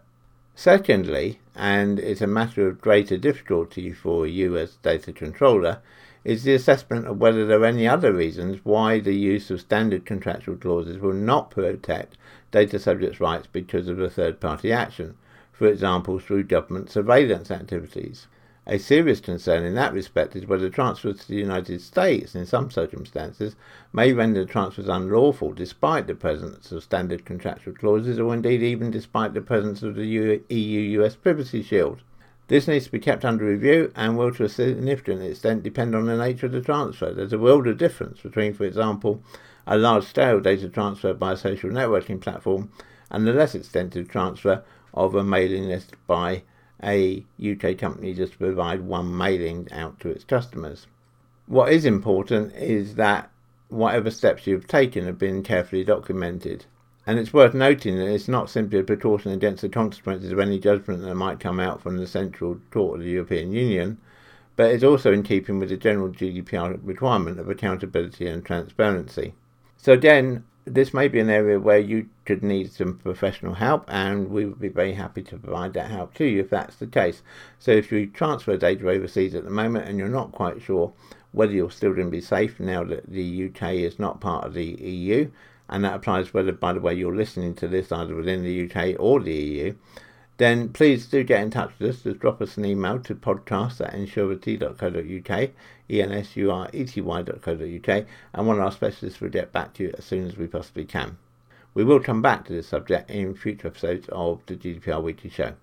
Secondly, 0.55 1.41
and 1.55 1.99
it's 1.99 2.21
a 2.21 2.27
matter 2.27 2.67
of 2.69 2.81
greater 2.81 3.17
difficulty 3.17 3.93
for 3.93 4.27
you 4.27 4.57
as 4.57 4.77
data 4.77 5.13
controller, 5.13 5.79
is 6.25 6.45
the 6.45 6.55
assessment 6.55 7.07
of 7.07 7.19
whether 7.19 7.47
there 7.47 7.61
are 7.61 7.65
any 7.65 7.87
other 7.87 8.13
reasons 8.13 8.61
why 8.65 9.01
the 9.01 9.15
use 9.15 9.51
of 9.51 9.61
standard 9.61 10.05
contractual 10.05 10.57
clauses 10.57 10.99
will 10.99 11.13
not 11.13 11.51
protect 11.51 12.17
data 12.51 12.79
subjects' 12.79 13.21
rights 13.21 13.49
because 13.51 13.89
of 13.89 13.99
a 13.99 14.11
third 14.11 14.41
party 14.41 14.73
action, 14.73 15.17
for 15.53 15.67
example, 15.67 16.19
through 16.19 16.45
government 16.45 16.91
surveillance 16.91 17.51
activities. 17.51 18.27
A 18.65 18.79
serious 18.79 19.19
concern 19.19 19.65
in 19.65 19.75
that 19.75 19.93
respect 19.93 20.37
is 20.37 20.47
whether 20.47 20.71
transfers 20.71 21.19
to 21.19 21.29
the 21.29 21.35
United 21.35 21.81
States, 21.81 22.37
in 22.37 22.47
some 22.47 22.71
circumstances, 22.71 23.57
may 23.93 24.13
render 24.13 24.45
transfers 24.45 24.87
unlawful 24.87 25.53
despite 25.53 26.07
the 26.07 26.15
presence 26.15 26.71
of 26.71 26.85
standard 26.85 27.25
contractual 27.25 27.75
clauses 27.75 28.21
or 28.21 28.33
indeed 28.33 28.63
even 28.63 28.93
despite 28.93 29.35
the 29.35 29.41
presence 29.41 29.83
of 29.83 29.97
the 29.97 30.07
EU 30.49 31.01
US 31.01 31.17
Privacy 31.17 31.61
Shield. 31.61 32.03
This 32.47 32.69
needs 32.69 32.85
to 32.85 32.93
be 32.93 33.01
kept 33.01 33.25
under 33.25 33.45
review 33.45 33.91
and 33.97 34.17
will 34.17 34.33
to 34.35 34.45
a 34.45 34.49
significant 34.49 35.23
extent 35.23 35.65
depend 35.65 35.97
on 35.97 36.07
the 36.07 36.17
nature 36.17 36.47
of 36.47 36.53
the 36.53 36.61
transfer. 36.61 37.13
There's 37.13 37.33
a 37.33 37.39
world 37.41 37.67
of 37.67 37.79
difference 37.79 38.21
between, 38.21 38.55
for 38.55 38.63
example, 38.63 39.25
a 39.67 39.77
large 39.77 40.05
scale 40.05 40.39
data 40.39 40.69
transfer 40.69 41.15
by 41.15 41.33
a 41.33 41.37
social 41.37 41.71
networking 41.71 42.21
platform 42.21 42.71
and 43.11 43.27
the 43.27 43.33
less 43.33 43.57
extensive 43.57 44.09
transfer 44.09 44.63
of 44.95 45.17
a 45.17 45.25
mailing 45.25 45.67
list 45.67 45.95
by 46.07 46.45
a 46.83 47.25
UK 47.43 47.79
company 47.79 48.15
just 48.15 48.33
to 48.33 48.39
provide 48.39 48.81
one 48.83 49.17
mailing 49.17 49.69
out 49.73 50.01
to 50.01 50.09
its 50.09 50.25
customers. 50.25 50.87
What 51.47 51.73
is 51.73 51.85
important 51.85 52.55
is 52.55 52.95
that 52.97 53.31
whatever 53.69 54.11
steps 54.11 54.47
you've 54.47 54.69
taken 54.69 55.07
have 55.07 55.19
been 55.19 55.43
carefully 55.43 55.85
documented. 55.85 56.67
And 57.07 57.19
it's 57.19 57.33
worth 57.33 57.55
noting 57.55 57.97
that 57.97 58.09
it's 58.09 58.29
not 58.29 58.51
simply 58.51 58.79
a 58.79 58.85
precaution 58.85 59.33
against 59.33 59.63
the 59.63 59.69
consequences 59.69 60.31
of 60.31 60.39
any 60.39 60.59
judgment 60.59 61.03
that 61.03 61.15
might 61.15 61.41
come 61.41 61.59
out 61.59 61.81
from 61.81 61.97
the 61.97 62.07
Central 62.07 62.61
Court 62.71 63.01
of 63.01 63.05
the 63.05 63.11
European 63.11 63.53
Union, 63.53 63.99
but 64.55 64.71
it's 64.71 64.85
also 64.85 65.13
in 65.13 65.23
keeping 65.23 65.59
with 65.59 65.71
the 65.71 65.77
general 65.77 66.11
GDPR 66.11 66.79
requirement 66.83 67.41
of 67.41 67.49
accountability 67.49 68.27
and 68.29 68.45
transparency. 68.45 69.35
So, 69.83 69.93
again, 69.93 70.45
this 70.65 70.95
may 70.95 71.09
be 71.09 71.19
an 71.19 71.29
area 71.29 71.59
where 71.59 71.81
you 71.81 72.09
could 72.25 72.45
need 72.45 72.73
some 72.73 72.99
professional 72.99 73.55
help, 73.55 73.85
and 73.89 74.31
we 74.31 74.47
would 74.47 74.61
be 74.61 74.69
very 74.69 74.93
happy 74.93 75.23
to 75.23 75.37
provide 75.37 75.73
that 75.73 75.91
help 75.91 76.15
to 76.15 76.25
you 76.25 76.39
if 76.41 76.51
that's 76.51 76.77
the 76.77 76.87
case. 76.87 77.23
So, 77.59 77.73
if 77.73 77.91
you 77.91 78.07
transfer 78.07 78.57
data 78.57 78.89
overseas 78.89 79.35
at 79.35 79.43
the 79.43 79.51
moment 79.51 79.89
and 79.89 79.99
you're 79.99 80.09
not 80.09 80.31
quite 80.31 80.63
sure 80.63 80.93
whether 81.33 81.53
you're 81.53 81.73
still 81.73 81.95
going 81.95 82.07
to 82.07 82.13
be 82.13 82.21
safe 82.21 82.61
now 82.61 82.85
that 82.85 83.11
the 83.11 83.47
UK 83.49 83.73
is 83.73 83.99
not 83.99 84.21
part 84.21 84.45
of 84.45 84.55
the 84.55 84.67
EU, 84.67 85.29
and 85.69 85.85
that 85.85 85.97
applies 85.97 86.33
whether, 86.33 86.53
by 86.53 86.73
the 86.73 86.81
way, 86.81 86.95
you're 86.95 87.17
listening 87.17 87.53
to 87.57 87.67
this 87.67 87.91
either 87.91 88.15
within 88.15 88.45
the 88.45 88.71
UK 88.71 88.95
or 89.01 89.19
the 89.19 89.35
EU, 89.35 89.75
then 90.43 90.71
please 90.71 91.07
do 91.07 91.23
get 91.23 91.43
in 91.43 91.51
touch 91.51 91.71
with 91.79 91.91
us. 91.91 92.03
Just 92.03 92.19
drop 92.19 92.43
us 92.43 92.57
an 92.57 92.65
email 92.65 92.99
to 93.01 93.15
podcast 93.15 93.81
at 93.81 93.95
ensurety.co.uk, 93.95 95.51
E-N-S-U-R-E-T-Y.co.uk, 95.89 98.07
and 98.35 98.47
one 98.47 98.57
of 98.57 98.63
our 98.63 98.73
specialists 98.73 99.21
will 99.21 99.29
get 99.29 99.53
back 99.53 99.75
to 99.75 99.85
you 99.85 99.95
as 99.97 100.05
soon 100.05 100.27
as 100.27 100.37
we 100.37 100.47
possibly 100.47 100.85
can. 100.85 101.17
We 101.75 101.85
will 101.85 102.01
come 102.01 102.21
back 102.21 102.45
to 102.47 102.53
this 102.53 102.69
subject 102.69 103.11
in 103.11 103.35
future 103.35 103.69
episodes 103.69 104.09
of 104.11 104.41
the 104.47 104.57
GDPR 104.57 105.03
Weekly 105.03 105.31
Show. 105.31 105.55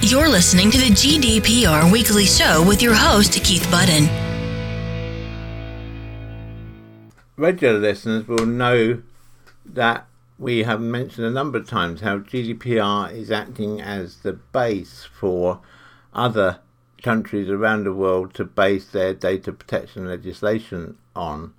You're 0.00 0.28
listening 0.28 0.70
to 0.70 0.78
the 0.78 0.90
GDPR 0.90 1.90
Weekly 1.90 2.26
Show 2.26 2.64
with 2.66 2.82
your 2.82 2.94
host, 2.94 3.32
Keith 3.42 3.68
Budden. 3.70 4.08
Regular 7.36 7.80
listeners 7.80 8.28
will 8.28 8.46
know 8.46 9.02
that 9.66 10.06
we 10.38 10.64
have 10.64 10.80
mentioned 10.80 11.26
a 11.26 11.30
number 11.30 11.58
of 11.58 11.68
times 11.68 12.00
how 12.00 12.18
GDPR 12.18 13.12
is 13.12 13.30
acting 13.30 13.80
as 13.80 14.18
the 14.18 14.32
base 14.32 15.04
for 15.04 15.60
other 16.12 16.58
countries 17.02 17.48
around 17.48 17.84
the 17.84 17.92
world 17.92 18.34
to 18.34 18.44
base 18.44 18.86
their 18.86 19.14
data 19.14 19.52
protection 19.52 20.08
legislation 20.08 20.96
on. 21.14 21.54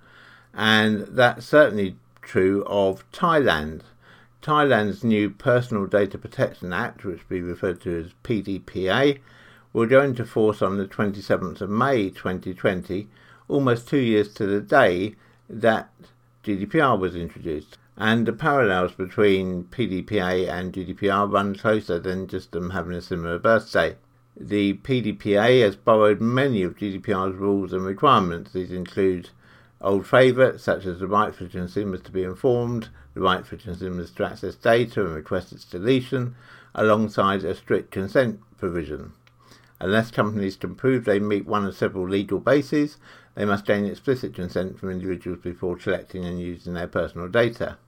And 0.52 1.06
that's 1.08 1.46
certainly 1.46 1.96
true 2.20 2.64
of 2.66 3.10
Thailand. 3.12 3.82
Thailand's 4.42 5.02
new 5.02 5.30
Personal 5.30 5.86
Data 5.86 6.18
Protection 6.18 6.72
Act, 6.72 7.04
which 7.04 7.28
we 7.28 7.40
refer 7.40 7.74
to 7.74 8.04
as 8.04 8.12
PDPA, 8.24 9.20
will 9.72 9.86
go 9.86 10.02
into 10.02 10.24
force 10.24 10.62
on 10.62 10.76
the 10.76 10.86
27th 10.86 11.60
of 11.60 11.70
May 11.70 12.10
2020, 12.10 13.08
almost 13.48 13.88
two 13.88 13.98
years 13.98 14.32
to 14.34 14.46
the 14.46 14.60
day 14.60 15.14
that 15.48 15.90
GDPR 16.44 16.98
was 16.98 17.16
introduced. 17.16 17.78
And 17.98 18.26
the 18.26 18.32
parallels 18.34 18.92
between 18.92 19.64
PDPA 19.64 20.50
and 20.50 20.70
GDPR 20.70 21.32
run 21.32 21.54
closer 21.54 21.98
than 21.98 22.26
just 22.26 22.52
them 22.52 22.70
having 22.70 22.92
a 22.92 23.00
similar 23.00 23.38
birthday. 23.38 23.96
The 24.38 24.74
PDPA 24.74 25.62
has 25.62 25.76
borrowed 25.76 26.20
many 26.20 26.62
of 26.62 26.76
GDPR's 26.76 27.36
rules 27.36 27.72
and 27.72 27.86
requirements. 27.86 28.52
These 28.52 28.70
include 28.70 29.30
old 29.80 30.06
favourites 30.06 30.62
such 30.62 30.84
as 30.84 30.98
the 30.98 31.06
right 31.06 31.34
for 31.34 31.46
consumers 31.46 32.02
to 32.02 32.12
be 32.12 32.22
informed, 32.22 32.90
the 33.14 33.22
right 33.22 33.46
for 33.46 33.56
consumers 33.56 34.10
to 34.10 34.26
access 34.26 34.54
data 34.56 35.00
and 35.00 35.14
request 35.14 35.52
its 35.52 35.64
deletion, 35.64 36.34
alongside 36.74 37.44
a 37.44 37.54
strict 37.54 37.90
consent 37.90 38.40
provision. 38.58 39.12
Unless 39.80 40.10
companies 40.10 40.56
can 40.56 40.74
prove 40.74 41.06
they 41.06 41.18
meet 41.18 41.46
one 41.46 41.64
of 41.64 41.74
several 41.74 42.06
legal 42.06 42.40
bases, 42.40 42.98
they 43.34 43.46
must 43.46 43.64
gain 43.64 43.86
explicit 43.86 44.34
consent 44.34 44.78
from 44.78 44.90
individuals 44.90 45.40
before 45.42 45.76
collecting 45.76 46.26
and 46.26 46.38
using 46.38 46.74
their 46.74 46.86
personal 46.86 47.28
data. 47.28 47.78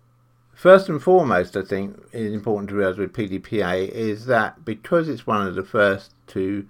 First 0.59 0.89
and 0.89 1.01
foremost, 1.01 1.57
I 1.57 1.63
think 1.63 1.97
it's 2.13 2.35
important 2.35 2.71
to 2.71 2.75
realise 2.75 2.99
with 2.99 3.13
PDPA 3.13 3.91
is 3.91 4.27
that 4.27 4.65
because 4.65 5.09
it's 5.09 5.25
one 5.25 5.47
of 5.47 5.55
the 5.55 5.63
first 5.63 6.11
to 6.35 6.67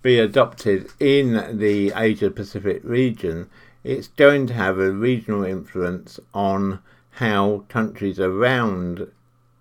be 0.00 0.18
adopted 0.18 0.88
in 0.98 1.58
the 1.58 1.92
Asia 1.94 2.30
Pacific 2.30 2.80
region, 2.82 3.50
it's 3.84 4.08
going 4.08 4.46
to 4.46 4.54
have 4.54 4.78
a 4.78 4.90
regional 4.90 5.44
influence 5.44 6.18
on 6.32 6.78
how 7.10 7.66
countries 7.68 8.18
around 8.18 9.06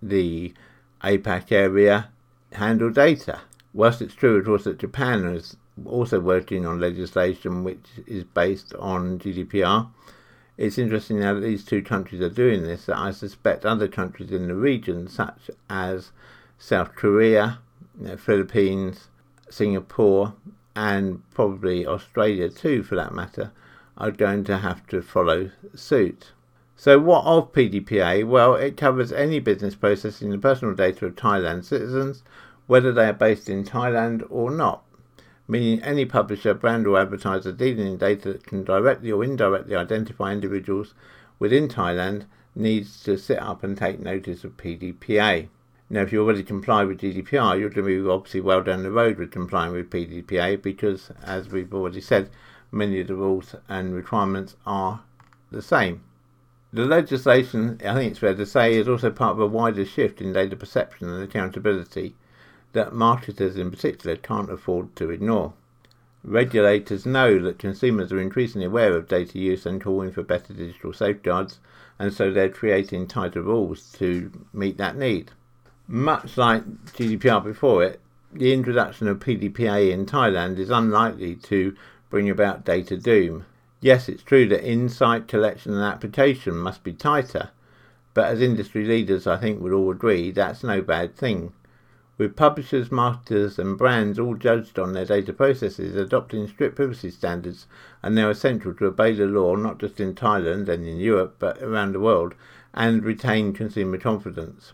the 0.01 0.53
APAC 1.03 1.51
area 1.51 2.07
handle 2.53 2.91
data. 2.91 3.41
Whilst 3.73 4.01
it's 4.01 4.15
true, 4.15 4.37
of 4.37 4.45
course, 4.45 4.63
that 4.63 4.79
Japan 4.79 5.25
is 5.25 5.57
also 5.85 6.21
working 6.21 6.65
on 6.65 6.79
legislation 6.79 7.65
which 7.65 7.85
is 8.07 8.23
based 8.23 8.73
on 8.75 9.19
GDPR, 9.19 9.89
it's 10.57 10.77
interesting 10.77 11.19
now 11.19 11.33
that 11.33 11.41
these 11.41 11.65
two 11.65 11.81
countries 11.81 12.21
are 12.21 12.29
doing 12.29 12.63
this 12.63 12.85
that 12.85 12.97
I 12.97 13.11
suspect 13.11 13.65
other 13.65 13.87
countries 13.87 14.31
in 14.31 14.47
the 14.47 14.55
region, 14.55 15.07
such 15.07 15.49
as 15.69 16.11
South 16.57 16.95
Korea, 16.95 17.59
Philippines, 18.17 19.09
Singapore, 19.49 20.33
and 20.75 21.21
probably 21.31 21.85
Australia 21.85 22.49
too, 22.49 22.83
for 22.83 22.95
that 22.95 23.13
matter, 23.13 23.51
are 23.97 24.11
going 24.11 24.43
to 24.45 24.57
have 24.57 24.85
to 24.87 25.01
follow 25.01 25.51
suit. 25.73 26.31
So, 26.77 26.99
what 26.99 27.25
of 27.25 27.53
PDPA? 27.53 28.27
Well, 28.27 28.55
it 28.55 28.75
covers 28.75 29.11
any 29.11 29.39
business 29.39 29.75
processing 29.75 30.31
the 30.31 30.37
personal 30.37 30.73
data 30.73 31.05
of 31.05 31.15
Thailand 31.15 31.63
citizens, 31.63 32.23
whether 32.67 32.91
they 32.91 33.07
are 33.07 33.13
based 33.13 33.49
in 33.49 33.63
Thailand 33.63 34.25
or 34.29 34.51
not 34.51 34.84
meaning 35.47 35.81
any 35.83 36.05
publisher, 36.05 36.53
brand, 36.53 36.87
or 36.87 36.99
advertiser 36.99 37.51
dealing 37.51 37.87
in 37.87 37.97
data 37.97 38.33
that 38.33 38.45
can 38.45 38.63
directly 38.63 39.11
or 39.11 39.23
indirectly 39.23 39.75
identify 39.75 40.31
individuals 40.31 40.93
within 41.39 41.67
Thailand 41.67 42.25
needs 42.55 43.03
to 43.03 43.17
sit 43.17 43.39
up 43.39 43.63
and 43.63 43.77
take 43.77 43.99
notice 43.99 44.43
of 44.43 44.57
PDPA. 44.57 45.47
Now, 45.89 46.01
if 46.01 46.11
you 46.11 46.23
already 46.23 46.41
comply 46.41 46.83
with 46.83 47.01
GDPR, 47.01 47.59
you're 47.59 47.69
going 47.69 47.87
to 47.87 48.03
be 48.03 48.09
obviously 48.09 48.41
well 48.41 48.63
down 48.63 48.81
the 48.81 48.91
road 48.91 49.19
with 49.19 49.31
complying 49.31 49.73
with 49.73 49.91
PDPA 49.91 50.61
because, 50.61 51.11
as 51.23 51.49
we've 51.49 51.73
already 51.73 52.01
said, 52.01 52.29
many 52.71 52.99
of 53.01 53.07
the 53.07 53.15
rules 53.15 53.55
and 53.69 53.93
requirements 53.93 54.55
are 54.65 55.03
the 55.51 55.61
same. 55.61 56.03
The 56.73 56.85
legislation, 56.85 57.79
I 57.85 57.93
think 57.93 58.11
it's 58.11 58.19
fair 58.19 58.33
to 58.33 58.45
say, 58.45 58.73
is 58.73 58.87
also 58.87 59.11
part 59.11 59.33
of 59.33 59.39
a 59.39 59.47
wider 59.47 59.85
shift 59.85 60.21
in 60.21 60.33
data 60.33 60.55
perception 60.55 61.07
and 61.07 61.23
accountability 61.23 62.15
that 62.75 62.93
marketers 62.93 63.55
in 63.55 63.71
particular 63.71 64.15
can't 64.15 64.51
afford 64.51 64.95
to 64.97 65.09
ignore. 65.09 65.53
Regulators 66.23 67.05
know 67.05 67.39
that 67.39 67.57
consumers 67.57 68.11
are 68.11 68.19
increasingly 68.19 68.67
aware 68.67 68.95
of 68.95 69.07
data 69.07 69.39
use 69.39 69.65
and 69.65 69.81
calling 69.81 70.11
for 70.11 70.23
better 70.23 70.53
digital 70.53 70.91
safeguards, 70.91 71.59
and 71.97 72.13
so 72.13 72.31
they're 72.31 72.49
creating 72.49 73.07
tighter 73.07 73.41
rules 73.41 73.91
to 73.93 74.31
meet 74.53 74.77
that 74.77 74.97
need. 74.97 75.31
Much 75.87 76.37
like 76.37 76.63
GDPR 76.87 77.43
before 77.43 77.83
it, 77.83 78.01
the 78.33 78.51
introduction 78.51 79.07
of 79.07 79.19
PDPA 79.19 79.91
in 79.91 80.05
Thailand 80.05 80.59
is 80.59 80.69
unlikely 80.69 81.35
to 81.35 81.75
bring 82.09 82.29
about 82.29 82.65
data 82.65 82.97
doom. 82.97 83.45
Yes, 83.79 84.09
it's 84.09 84.23
true 84.23 84.47
that 84.49 84.67
insight, 84.67 85.27
collection, 85.27 85.73
and 85.73 85.83
application 85.83 86.57
must 86.57 86.83
be 86.83 86.91
tighter, 86.91 87.51
but 88.13 88.25
as 88.25 88.41
industry 88.41 88.83
leaders, 88.83 89.27
I 89.27 89.37
think 89.37 89.61
we'd 89.61 89.71
all 89.71 89.91
agree 89.91 90.31
that's 90.31 90.63
no 90.63 90.81
bad 90.81 91.15
thing 91.15 91.53
with 92.17 92.35
publishers, 92.35 92.91
marketers, 92.91 93.59
and 93.59 93.77
brands 93.77 94.17
all 94.17 94.35
judged 94.35 94.79
on 94.79 94.93
their 94.93 95.05
data 95.05 95.33
processes, 95.33 95.95
adopting 95.95 96.47
strict 96.47 96.75
privacy 96.75 97.11
standards 97.11 97.67
and 98.01 98.17
they 98.17 98.21
are 98.21 98.25
now 98.25 98.31
essential 98.31 98.73
to 98.73 98.85
obey 98.85 99.13
the 99.13 99.25
law 99.25 99.55
not 99.55 99.79
just 99.79 99.99
in 99.99 100.15
Thailand 100.15 100.69
and 100.69 100.87
in 100.87 100.97
Europe 100.97 101.35
but 101.39 101.61
around 101.61 101.91
the 101.91 101.99
world 101.99 102.33
and 102.73 103.03
retain 103.03 103.53
consumer 103.53 103.97
confidence. 103.97 104.73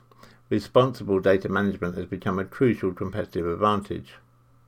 Responsible 0.49 1.19
data 1.19 1.49
management 1.49 1.95
has 1.95 2.05
become 2.05 2.37
a 2.37 2.45
crucial 2.45 2.93
competitive 2.93 3.47
advantage. 3.47 4.15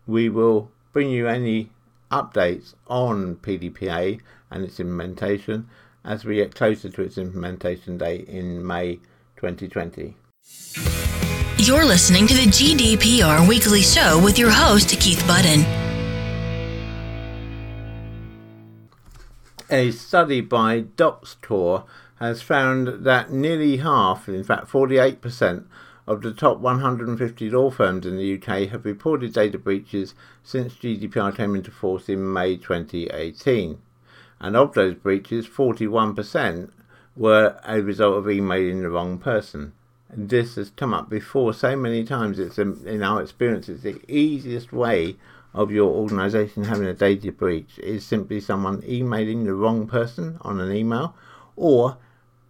We 0.08 0.30
will 0.30 0.72
bring 0.94 1.10
you 1.10 1.28
any 1.28 1.72
updates 2.12 2.74
on 2.88 3.36
PDPA 3.38 4.22
and 4.50 4.64
its 4.64 4.80
implementation 4.80 5.68
as 6.06 6.26
we 6.26 6.36
get 6.36 6.56
closer 6.56 6.90
to 6.90 7.02
its 7.02 7.18
implementation 7.18 7.98
date 7.98 8.28
in 8.28 8.66
May 8.66 9.00
2020. 9.38 10.16
You're 11.60 11.86
listening 11.86 12.26
to 12.28 12.34
the 12.34 12.48
GDPR 12.48 13.48
Weekly 13.48 13.84
Show 13.84 14.20
with 14.22 14.40
your 14.40 14.50
host, 14.50 14.90
Keith 15.00 15.26
Budden. 15.28 15.62
A 19.70 19.92
study 19.92 20.42
by 20.42 20.82
DocsCore 20.82 21.86
has 22.16 22.42
found 22.42 23.06
that 23.06 23.32
nearly 23.32 23.78
half, 23.78 24.28
in 24.28 24.44
fact 24.44 24.68
48%, 24.68 25.66
of 26.08 26.24
the 26.24 26.34
top 26.34 26.58
150 26.58 27.50
law 27.52 27.70
firms 27.70 28.08
in 28.08 28.18
the 28.18 28.34
UK 28.34 28.70
have 28.70 28.84
reported 28.84 29.34
data 29.34 29.60
breaches 29.60 30.16
since 30.44 30.74
GDPR 30.74 31.36
came 31.36 31.56
into 31.56 31.72
force 31.72 32.10
in 32.10 32.34
May 32.34 32.58
2018. 32.58 33.78
And 34.42 34.58
of 34.58 34.74
those 34.74 34.96
breaches, 34.96 35.48
41% 35.48 36.72
were 37.16 37.60
a 37.64 37.80
result 37.82 38.18
of 38.18 38.30
emailing 38.30 38.82
the 38.82 38.90
wrong 38.90 39.20
person 39.20 39.74
this 40.16 40.56
has 40.56 40.70
come 40.72 40.94
up 40.94 41.10
before 41.10 41.54
so 41.54 41.76
many 41.76 42.04
times. 42.04 42.40
It's 42.40 42.60
um, 42.60 42.82
in 42.86 43.04
our 43.04 43.22
experience, 43.22 43.70
it's 43.70 43.84
the 43.84 44.00
easiest 44.08 44.72
way 44.72 45.16
of 45.54 45.72
your 45.72 45.90
organisation 45.92 46.64
having 46.64 46.88
a 46.88 46.94
data 46.94 47.32
breach 47.32 47.78
is 47.80 48.06
simply 48.06 48.40
someone 48.40 48.84
emailing 48.88 49.44
the 49.44 49.54
wrong 49.54 49.88
person 49.88 50.38
on 50.42 50.60
an 50.60 50.72
email, 50.72 51.16
or 51.56 51.98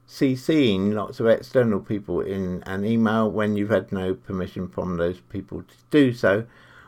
CCing 0.07 0.93
lots 0.93 1.19
of 1.19 1.27
external 1.27 1.79
people 1.79 2.21
in 2.21 2.63
an 2.65 2.85
email 2.85 3.29
when 3.29 3.55
you've 3.55 3.69
had 3.69 3.91
no 3.91 4.13
permission 4.13 4.67
from 4.67 4.97
those 4.97 5.19
people 5.19 5.63
to 5.63 5.75
do 5.89 6.13
so. 6.13 6.45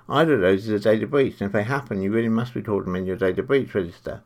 Either 0.08 0.36
of 0.36 0.42
those 0.42 0.68
is 0.68 0.70
a 0.70 0.80
data 0.80 1.08
breach, 1.08 1.42
and 1.42 1.48
if 1.48 1.52
they 1.52 1.64
happen, 1.64 2.02
you 2.02 2.12
really 2.12 2.30
must 2.30 2.56
record 2.56 2.86
them 2.86 2.96
in 2.96 3.06
your 3.06 3.16
data 3.16 3.42
breach 3.42 3.74
register. 3.74 4.22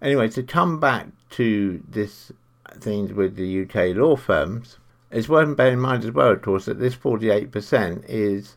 Anyway, 0.00 0.28
to 0.28 0.42
come 0.42 0.80
back 0.80 1.08
to 1.30 1.82
this 1.88 2.32
thing 2.80 3.14
with 3.14 3.36
the 3.36 3.62
UK 3.62 3.96
law 3.96 4.16
firms 4.16 4.78
it's 5.10 5.28
worth 5.28 5.56
bearing 5.56 5.74
in 5.74 5.80
mind 5.80 6.04
as 6.04 6.10
well, 6.10 6.32
of 6.32 6.42
course, 6.42 6.64
that 6.66 6.78
this 6.78 6.96
48% 6.96 8.04
is 8.08 8.56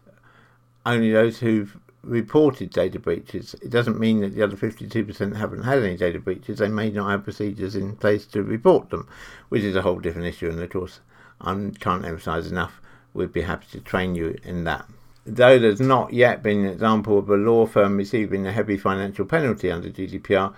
only 0.85 1.11
those 1.11 1.39
who've 1.39 1.77
reported 2.03 2.69
data 2.71 2.99
breaches. 2.99 3.55
It 3.61 3.69
doesn't 3.69 3.99
mean 3.99 4.21
that 4.21 4.33
the 4.33 4.43
other 4.43 4.55
52% 4.55 5.35
haven't 5.35 5.63
had 5.63 5.83
any 5.83 5.97
data 5.97 6.19
breaches. 6.19 6.59
They 6.59 6.69
may 6.69 6.89
not 6.89 7.09
have 7.09 7.23
procedures 7.23 7.75
in 7.75 7.95
place 7.95 8.25
to 8.27 8.43
report 8.43 8.89
them, 8.89 9.07
which 9.49 9.63
is 9.63 9.75
a 9.75 9.81
whole 9.81 9.99
different 9.99 10.27
issue. 10.27 10.49
And 10.49 10.61
of 10.61 10.69
course, 10.69 11.01
I 11.41 11.53
can't 11.79 12.05
emphasise 12.05 12.49
enough, 12.49 12.81
we'd 13.13 13.33
be 13.33 13.41
happy 13.41 13.67
to 13.71 13.79
train 13.79 14.15
you 14.15 14.37
in 14.43 14.63
that. 14.65 14.85
Though 15.25 15.59
there's 15.59 15.79
not 15.79 16.13
yet 16.13 16.41
been 16.41 16.65
an 16.65 16.71
example 16.71 17.19
of 17.19 17.29
a 17.29 17.35
law 17.35 17.65
firm 17.65 17.97
receiving 17.97 18.47
a 18.47 18.51
heavy 18.51 18.77
financial 18.77 19.25
penalty 19.25 19.71
under 19.71 19.89
GDPR, 19.89 20.53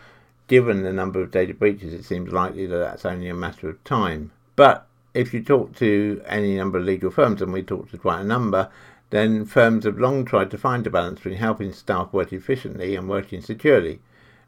given 0.47 0.84
the 0.84 0.93
number 0.93 1.21
of 1.21 1.32
data 1.32 1.54
breaches, 1.54 1.93
it 1.93 2.06
seems 2.06 2.32
likely 2.32 2.65
that 2.67 2.77
that's 2.77 3.06
only 3.06 3.27
a 3.27 3.34
matter 3.34 3.69
of 3.69 3.84
time. 3.84 4.32
But 4.56 4.88
if 5.13 5.34
you 5.34 5.43
talk 5.43 5.76
to 5.76 6.21
any 6.26 6.56
number 6.56 6.78
of 6.78 6.86
legal 6.86 7.12
firms, 7.12 7.41
and 7.41 7.52
we 7.52 7.63
talked 7.63 7.91
to 7.91 7.97
quite 7.97 8.21
a 8.21 8.26
number, 8.26 8.69
then 9.10 9.45
firms 9.45 9.84
have 9.84 10.00
long 10.00 10.24
tried 10.24 10.50
to 10.52 10.58
find 10.58 10.88
a 10.88 10.89
balance 10.89 11.19
between 11.19 11.36
helping 11.36 11.74
staff 11.74 12.13
work 12.13 12.32
efficiently 12.32 12.95
and 12.95 13.10
working 13.10 13.41
securely. 13.41 14.00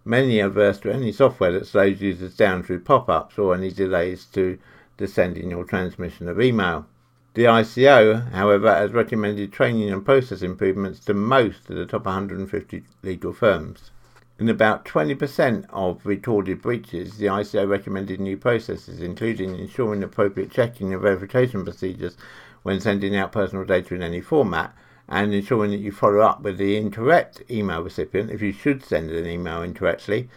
Many 0.05 0.41
are 0.41 0.47
averse 0.47 0.79
to 0.79 0.93
any 0.93 1.11
software 1.11 1.51
that 1.53 1.67
slows 1.67 2.01
users 2.01 2.35
down 2.35 2.63
through 2.63 2.81
pop 2.81 3.09
ups 3.09 3.37
or 3.37 3.53
any 3.55 3.71
delays 3.71 4.25
to 4.33 4.57
the 4.97 5.07
sending 5.07 5.53
or 5.53 5.65
transmission 5.65 6.27
of 6.27 6.41
email. 6.41 6.85
The 7.33 7.45
ICO, 7.45 8.31
however, 8.31 8.73
has 8.73 8.91
recommended 8.91 9.51
training 9.51 9.89
and 9.89 10.05
process 10.05 10.41
improvements 10.41 10.99
to 11.05 11.13
most 11.13 11.69
of 11.69 11.75
the 11.75 11.85
top 11.85 12.05
150 12.05 12.83
legal 13.01 13.33
firms. 13.33 13.91
In 14.39 14.49
about 14.49 14.83
20% 14.83 15.67
of 15.69 16.05
recorded 16.07 16.59
breaches, 16.59 17.17
the 17.17 17.27
ICO 17.27 17.69
recommended 17.69 18.19
new 18.19 18.35
processes, 18.35 18.99
including 18.99 19.55
ensuring 19.55 20.01
appropriate 20.01 20.49
checking 20.49 20.91
and 20.91 21.01
verification 21.01 21.63
procedures 21.63 22.17
when 22.63 22.79
sending 22.79 23.15
out 23.15 23.31
personal 23.31 23.63
data 23.63 23.93
in 23.93 24.01
any 24.01 24.21
format, 24.21 24.75
and 25.07 25.35
ensuring 25.35 25.69
that 25.69 25.77
you 25.77 25.91
follow 25.91 26.21
up 26.21 26.41
with 26.41 26.57
the 26.57 26.75
incorrect 26.77 27.43
email 27.51 27.83
recipient 27.83 28.31
if 28.31 28.41
you 28.41 28.51
should 28.51 28.83
send 28.83 29.11
an 29.11 29.27
email 29.27 29.61
incorrectly 29.61 30.27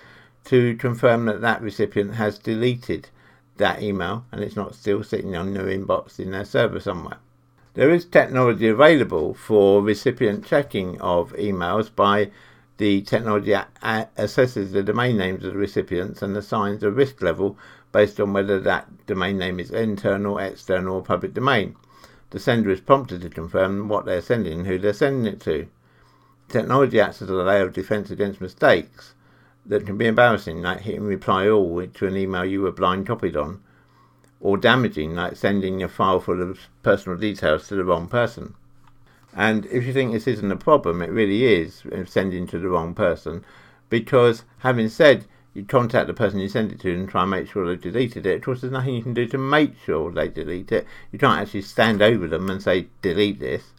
to 0.45 0.77
confirm 0.77 1.25
that 1.25 1.41
that 1.41 1.63
recipient 1.63 2.17
has 2.17 2.39
deleted 2.39 3.09
that 3.57 3.83
email 3.83 4.27
and 4.31 4.43
it's 4.43 4.57
not 4.57 4.75
still 4.75 5.03
sitting 5.03 5.35
on 5.35 5.55
their 5.55 5.65
inbox 5.65 6.21
in 6.21 6.33
their 6.33 6.45
server 6.45 6.81
somewhere. 6.81 7.17
There 7.73 7.91
is 7.91 8.05
technology 8.05 8.69
available 8.69 9.33
for 9.33 9.83
recipient 9.83 10.45
checking 10.45 11.01
of 11.01 11.33
emails 11.33 11.91
by 11.95 12.31
the 12.79 13.01
technology 13.03 13.55
assesses 13.83 14.73
the 14.73 14.83
domain 14.83 15.17
names 15.17 15.45
of 15.45 15.53
the 15.53 15.59
recipients 15.59 16.21
and 16.21 16.37
assigns 16.37 16.83
a 16.83 16.91
risk 16.91 17.23
level 17.23 17.57
based 17.93 18.21
on 18.21 18.33
whether 18.33 18.61
that 18.61 19.07
domain 19.07 19.39
name 19.39 19.59
is 19.59 19.71
internal, 19.71 20.39
external, 20.39 20.97
or 20.97 21.03
public 21.03 21.33
domain. 21.33 21.75
The 22.31 22.39
sender 22.39 22.71
is 22.71 22.81
prompted 22.81 23.23
to 23.23 23.31
confirm 23.31 23.89
what 23.89 24.05
they're 24.05 24.21
sending 24.21 24.59
and 24.59 24.67
who 24.67 24.79
they're 24.79 24.93
sending 24.93 25.33
it 25.33 25.41
to. 25.43 25.69
Technology 26.49 27.01
acts 27.01 27.23
as 27.23 27.31
a 27.31 27.35
layer 27.35 27.63
of 27.63 27.73
defense 27.73 28.11
against 28.11 28.41
mistakes 28.41 29.15
that 29.65 29.87
can 29.87 29.97
be 29.97 30.07
embarrassing, 30.07 30.61
like 30.63 30.81
hitting 30.81 31.05
reply 31.05 31.49
all 31.49 31.87
to 31.87 32.07
an 32.07 32.17
email 32.17 32.45
you 32.45 32.61
were 32.61 32.73
blind 32.73 33.07
copied 33.07 33.37
on, 33.37 33.63
or 34.41 34.59
damaging, 34.59 35.15
like 35.15 35.35
sending 35.35 35.83
a 35.83 35.89
file 35.89 36.21
full 36.21 36.43
of 36.43 36.61
personal 36.83 37.19
details 37.19 37.69
to 37.69 37.75
the 37.75 37.85
wrong 37.85 38.07
person. 38.07 38.55
And 39.37 39.67
if 39.67 39.85
you 39.85 39.93
think 39.93 40.13
this 40.13 40.27
isn't 40.27 40.51
a 40.51 40.57
problem, 40.57 41.03
it 41.03 41.11
really 41.11 41.45
is 41.45 41.83
uh, 41.93 42.07
sending 42.07 42.47
to 42.47 42.59
the 42.59 42.71
wrong 42.71 42.95
person. 42.95 43.45
Because 43.91 44.45
having 44.61 44.89
said 44.89 45.27
you 45.53 45.65
contact 45.65 46.07
the 46.07 46.15
person 46.15 46.41
you 46.41 46.49
send 46.49 46.73
it 46.73 46.81
to 46.81 46.95
and 46.95 47.09
try 47.09 47.23
and 47.23 47.31
make 47.31 47.51
sure 47.51 47.67
they 47.67 47.77
deleted 47.77 48.25
it, 48.25 48.37
of 48.37 48.43
course, 48.43 48.63
there's 48.63 48.73
nothing 48.73 48.95
you 48.95 49.03
can 49.03 49.13
do 49.13 49.27
to 49.27 49.39
make 49.39 49.75
sure 49.85 50.11
they 50.11 50.29
delete 50.29 50.73
it. 50.73 50.87
You 51.13 51.19
can't 51.19 51.41
actually 51.41 51.63
stand 51.63 52.01
over 52.01 52.27
them 52.27 52.49
and 52.49 52.63
say, 52.63 52.87
delete 53.03 53.39
this. 53.39 53.73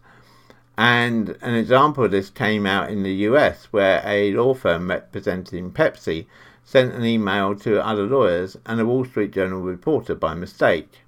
And 0.77 1.35
an 1.41 1.55
example 1.55 2.03
of 2.03 2.11
this 2.11 2.29
came 2.29 2.67
out 2.67 2.91
in 2.91 3.01
the 3.01 3.13
US 3.29 3.65
where 3.71 4.03
a 4.05 4.33
law 4.33 4.53
firm 4.53 4.89
representing 4.89 5.71
Pepsi 5.71 6.27
sent 6.63 6.93
an 6.93 7.03
email 7.03 7.55
to 7.55 7.83
other 7.83 8.05
lawyers 8.05 8.57
and 8.67 8.79
a 8.79 8.85
Wall 8.85 9.05
Street 9.05 9.31
Journal 9.31 9.61
reporter 9.61 10.13
by 10.13 10.35
mistake. 10.35 10.99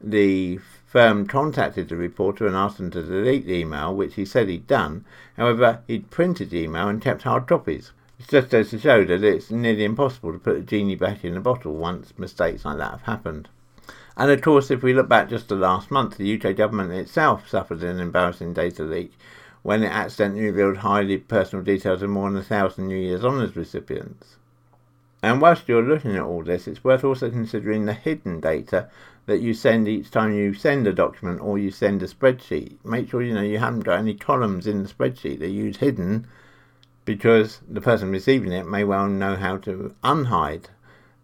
The 0.00 0.58
firm 0.92 1.26
contacted 1.26 1.88
the 1.88 1.96
reporter 1.96 2.46
and 2.46 2.54
asked 2.54 2.78
him 2.78 2.90
to 2.90 3.02
delete 3.02 3.46
the 3.46 3.54
email, 3.54 3.96
which 3.96 4.16
he 4.16 4.26
said 4.26 4.46
he'd 4.46 4.66
done. 4.66 5.06
However, 5.38 5.80
he'd 5.86 6.10
printed 6.10 6.50
the 6.50 6.58
email 6.58 6.86
and 6.86 7.00
kept 7.00 7.22
hard 7.22 7.46
copies. 7.46 7.92
It 8.18 8.28
just 8.28 8.50
goes 8.50 8.68
to 8.70 8.78
show 8.78 9.02
that 9.06 9.24
it's 9.24 9.50
nearly 9.50 9.84
impossible 9.84 10.34
to 10.34 10.38
put 10.38 10.58
a 10.58 10.60
genie 10.60 10.94
back 10.94 11.24
in 11.24 11.32
the 11.32 11.40
bottle 11.40 11.72
once 11.72 12.12
mistakes 12.18 12.66
like 12.66 12.76
that 12.76 12.90
have 12.90 13.02
happened. 13.02 13.48
And 14.18 14.30
of 14.30 14.42
course, 14.42 14.70
if 14.70 14.82
we 14.82 14.92
look 14.92 15.08
back 15.08 15.30
just 15.30 15.48
to 15.48 15.54
last 15.54 15.90
month, 15.90 16.18
the 16.18 16.38
UK 16.38 16.54
government 16.54 16.92
itself 16.92 17.48
suffered 17.48 17.82
an 17.82 17.98
embarrassing 17.98 18.52
data 18.52 18.82
leak 18.82 19.12
when 19.62 19.82
it 19.82 19.90
accidentally 19.90 20.44
revealed 20.44 20.78
highly 20.78 21.16
personal 21.16 21.64
details 21.64 22.02
of 22.02 22.10
more 22.10 22.28
than 22.30 22.40
a 22.40 22.44
thousand 22.44 22.88
New 22.88 22.98
Year's 22.98 23.24
Honours 23.24 23.56
recipients. 23.56 24.36
And 25.22 25.40
whilst 25.40 25.68
you're 25.68 25.82
looking 25.82 26.16
at 26.16 26.22
all 26.22 26.42
this, 26.42 26.66
it's 26.66 26.82
worth 26.84 27.04
also 27.04 27.30
considering 27.30 27.86
the 27.86 27.94
hidden 27.94 28.40
data 28.40 28.90
that 29.26 29.40
you 29.40 29.54
send 29.54 29.86
each 29.86 30.10
time 30.10 30.34
you 30.34 30.52
send 30.52 30.86
a 30.86 30.92
document 30.92 31.40
or 31.40 31.58
you 31.58 31.70
send 31.70 32.02
a 32.02 32.08
spreadsheet. 32.08 32.76
Make 32.84 33.08
sure 33.08 33.22
you 33.22 33.34
know 33.34 33.42
you 33.42 33.58
haven't 33.58 33.80
got 33.84 33.98
any 33.98 34.14
columns 34.14 34.66
in 34.66 34.82
the 34.82 34.88
spreadsheet 34.88 35.38
that 35.38 35.50
you 35.50 35.64
use 35.64 35.76
hidden 35.76 36.26
because 37.04 37.60
the 37.68 37.80
person 37.80 38.10
receiving 38.10 38.52
it 38.52 38.66
may 38.66 38.84
well 38.84 39.08
know 39.08 39.36
how 39.36 39.56
to 39.58 39.94
unhide 40.02 40.66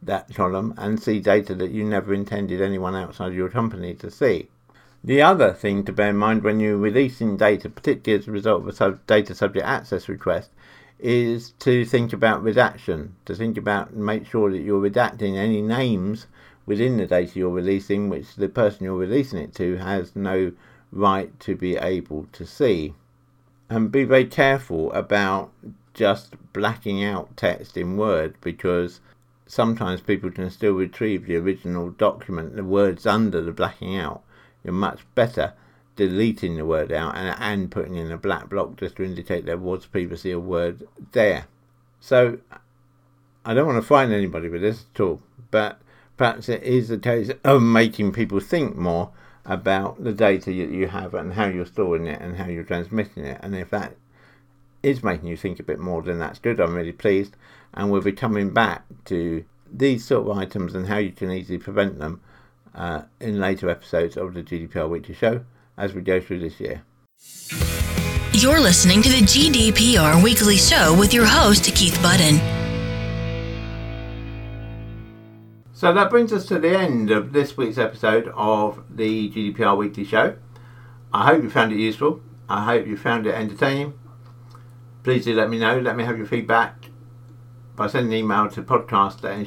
that 0.02 0.32
column 0.34 0.74
and 0.76 1.02
see 1.02 1.18
data 1.18 1.54
that 1.54 1.70
you 1.70 1.84
never 1.84 2.14
intended 2.14 2.61
anyone 2.61 2.94
outside 2.94 3.32
your 3.32 3.48
company 3.48 3.94
to 3.94 4.11
see. 4.11 4.48
The 5.02 5.22
other 5.22 5.52
thing 5.52 5.84
to 5.84 5.92
bear 5.92 6.11
in 6.11 6.16
mind 6.16 6.42
when 6.42 6.61
you're 6.61 6.76
releasing 6.76 7.37
data, 7.37 7.68
particularly 7.68 8.20
as 8.20 8.28
a 8.28 8.32
result 8.32 8.62
of 8.62 8.68
a 8.68 8.72
sub- 8.72 9.06
data 9.06 9.34
subject 9.34 9.64
access 9.64 10.08
request, 10.08 10.50
is 10.98 11.52
to 11.61 11.84
think 11.84 12.12
about 12.12 12.42
redaction, 12.42 13.14
to 13.24 13.34
think 13.34 13.56
about 13.56 13.90
and 13.90 14.04
make 14.04 14.26
sure 14.26 14.50
that 14.50 14.58
you're 14.58 14.82
redacting 14.82 15.37
any 15.37 15.62
names 15.62 16.26
within 16.68 16.98
the 16.98 17.07
data 17.07 17.38
you're 17.38 17.48
releasing, 17.48 18.11
which 18.11 18.37
the 18.37 18.48
person 18.48 18.85
you're 18.85 18.94
releasing 18.94 19.40
it 19.40 19.54
to 19.54 19.76
has 19.78 20.14
no 20.14 20.52
right 20.92 21.40
to 21.40 21.57
be 21.57 21.76
able 21.76 22.26
to 22.33 22.46
see. 22.46 22.94
And 23.70 23.90
be 23.90 24.04
very 24.04 24.26
careful 24.26 24.92
about 24.92 25.50
just 25.94 26.35
blacking 26.52 27.02
out 27.02 27.37
text 27.37 27.76
in 27.76 27.96
Word 27.96 28.35
because 28.42 29.00
sometimes 29.46 30.02
people 30.02 30.31
can 30.31 30.50
still 30.50 30.74
retrieve 30.74 31.26
the 31.26 31.37
original 31.37 31.88
document, 31.88 32.54
the 32.54 32.64
words 32.64 33.07
under 33.07 33.40
the 33.40 33.52
blacking 33.52 33.96
out. 33.96 34.22
You're 34.62 34.74
much 34.74 35.00
better 35.14 35.54
deleting 35.96 36.57
the 36.57 36.64
word 36.64 36.92
out 36.92 37.16
and, 37.16 37.35
and 37.40 37.70
putting 37.70 37.96
in 37.96 38.12
a 38.12 38.16
black 38.16 38.48
block 38.48 38.76
just 38.76 38.96
to 38.96 39.04
indicate 39.04 39.46
there 39.46 39.57
was 39.57 39.87
previously 39.87 40.31
a 40.31 40.38
word 40.38 40.87
there. 41.12 41.46
So 41.98 42.38
I 43.44 43.54
don't 43.54 43.66
want 43.66 43.83
to 43.83 43.87
frighten 43.87 44.14
anybody 44.14 44.48
with 44.48 44.61
this 44.61 44.85
at 44.94 45.00
all, 45.00 45.20
but 45.50 45.81
perhaps 46.18 46.48
it 46.48 46.62
is 46.62 46.90
a 46.90 46.98
case 46.98 47.31
of 47.44 47.62
making 47.62 48.12
people 48.12 48.40
think 48.40 48.76
more 48.76 49.11
about 49.46 50.02
the 50.02 50.12
data 50.12 50.46
that 50.46 50.70
you 50.70 50.88
have 50.88 51.14
and 51.14 51.33
how 51.33 51.46
you're 51.46 51.64
storing 51.64 52.07
it 52.07 52.20
and 52.20 52.37
how 52.37 52.46
you're 52.46 52.64
transmitting 52.64 53.24
it. 53.24 53.40
And 53.42 53.57
if 53.57 53.70
that 53.70 53.96
is 54.83 55.02
making 55.02 55.28
you 55.28 55.37
think 55.37 55.59
a 55.59 55.62
bit 55.62 55.78
more, 55.78 56.02
then 56.02 56.18
that's 56.18 56.38
good. 56.38 56.61
I'm 56.61 56.74
really 56.74 56.92
pleased. 56.92 57.37
And 57.72 57.90
we'll 57.90 58.02
be 58.02 58.12
coming 58.12 58.52
back 58.52 58.85
to 59.07 59.44
these 59.72 60.04
sort 60.04 60.28
of 60.28 60.37
items 60.37 60.74
and 60.74 60.87
how 60.87 60.98
you 60.98 61.12
can 61.12 61.31
easily 61.31 61.59
prevent 61.59 61.98
them 61.98 62.20
uh, 62.74 63.02
in 63.20 63.40
later 63.40 63.70
episodes 63.70 64.16
of 64.16 64.35
the 64.35 64.42
GDPR 64.42 64.88
Weekly 64.88 65.14
Show 65.14 65.44
as 65.76 65.94
we 65.94 66.02
go 66.02 66.20
through 66.20 66.40
this 66.40 66.61
year. 66.61 66.83
You're 68.33 68.61
listening 68.61 69.02
to 69.02 69.09
the 69.09 69.22
GDPR 69.22 70.22
Weekly 70.22 70.57
Show 70.57 70.94
with 70.98 71.14
your 71.14 71.26
host, 71.26 71.64
Keith 71.74 72.00
Budden. 72.02 72.57
So 75.78 75.92
that 75.92 76.10
brings 76.10 76.32
us 76.32 76.46
to 76.46 76.58
the 76.58 76.76
end 76.76 77.12
of 77.12 77.32
this 77.32 77.56
week's 77.56 77.78
episode 77.78 78.26
of 78.34 78.82
the 78.90 79.30
GDPR 79.30 79.78
Weekly 79.78 80.02
Show. 80.02 80.34
I 81.14 81.26
hope 81.26 81.44
you 81.44 81.48
found 81.48 81.72
it 81.72 81.78
useful. 81.78 82.20
I 82.48 82.64
hope 82.64 82.88
you 82.88 82.96
found 82.96 83.28
it 83.28 83.34
entertaining. 83.36 83.96
Please 85.04 85.24
do 85.24 85.36
let 85.36 85.48
me 85.48 85.60
know. 85.60 85.78
Let 85.78 85.94
me 85.94 86.02
have 86.02 86.18
your 86.18 86.26
feedback 86.26 86.86
by 87.76 87.86
sending 87.86 88.12
an 88.12 88.18
email 88.18 88.50
to 88.50 88.60
podcast 88.60 89.22
at. 89.22 89.38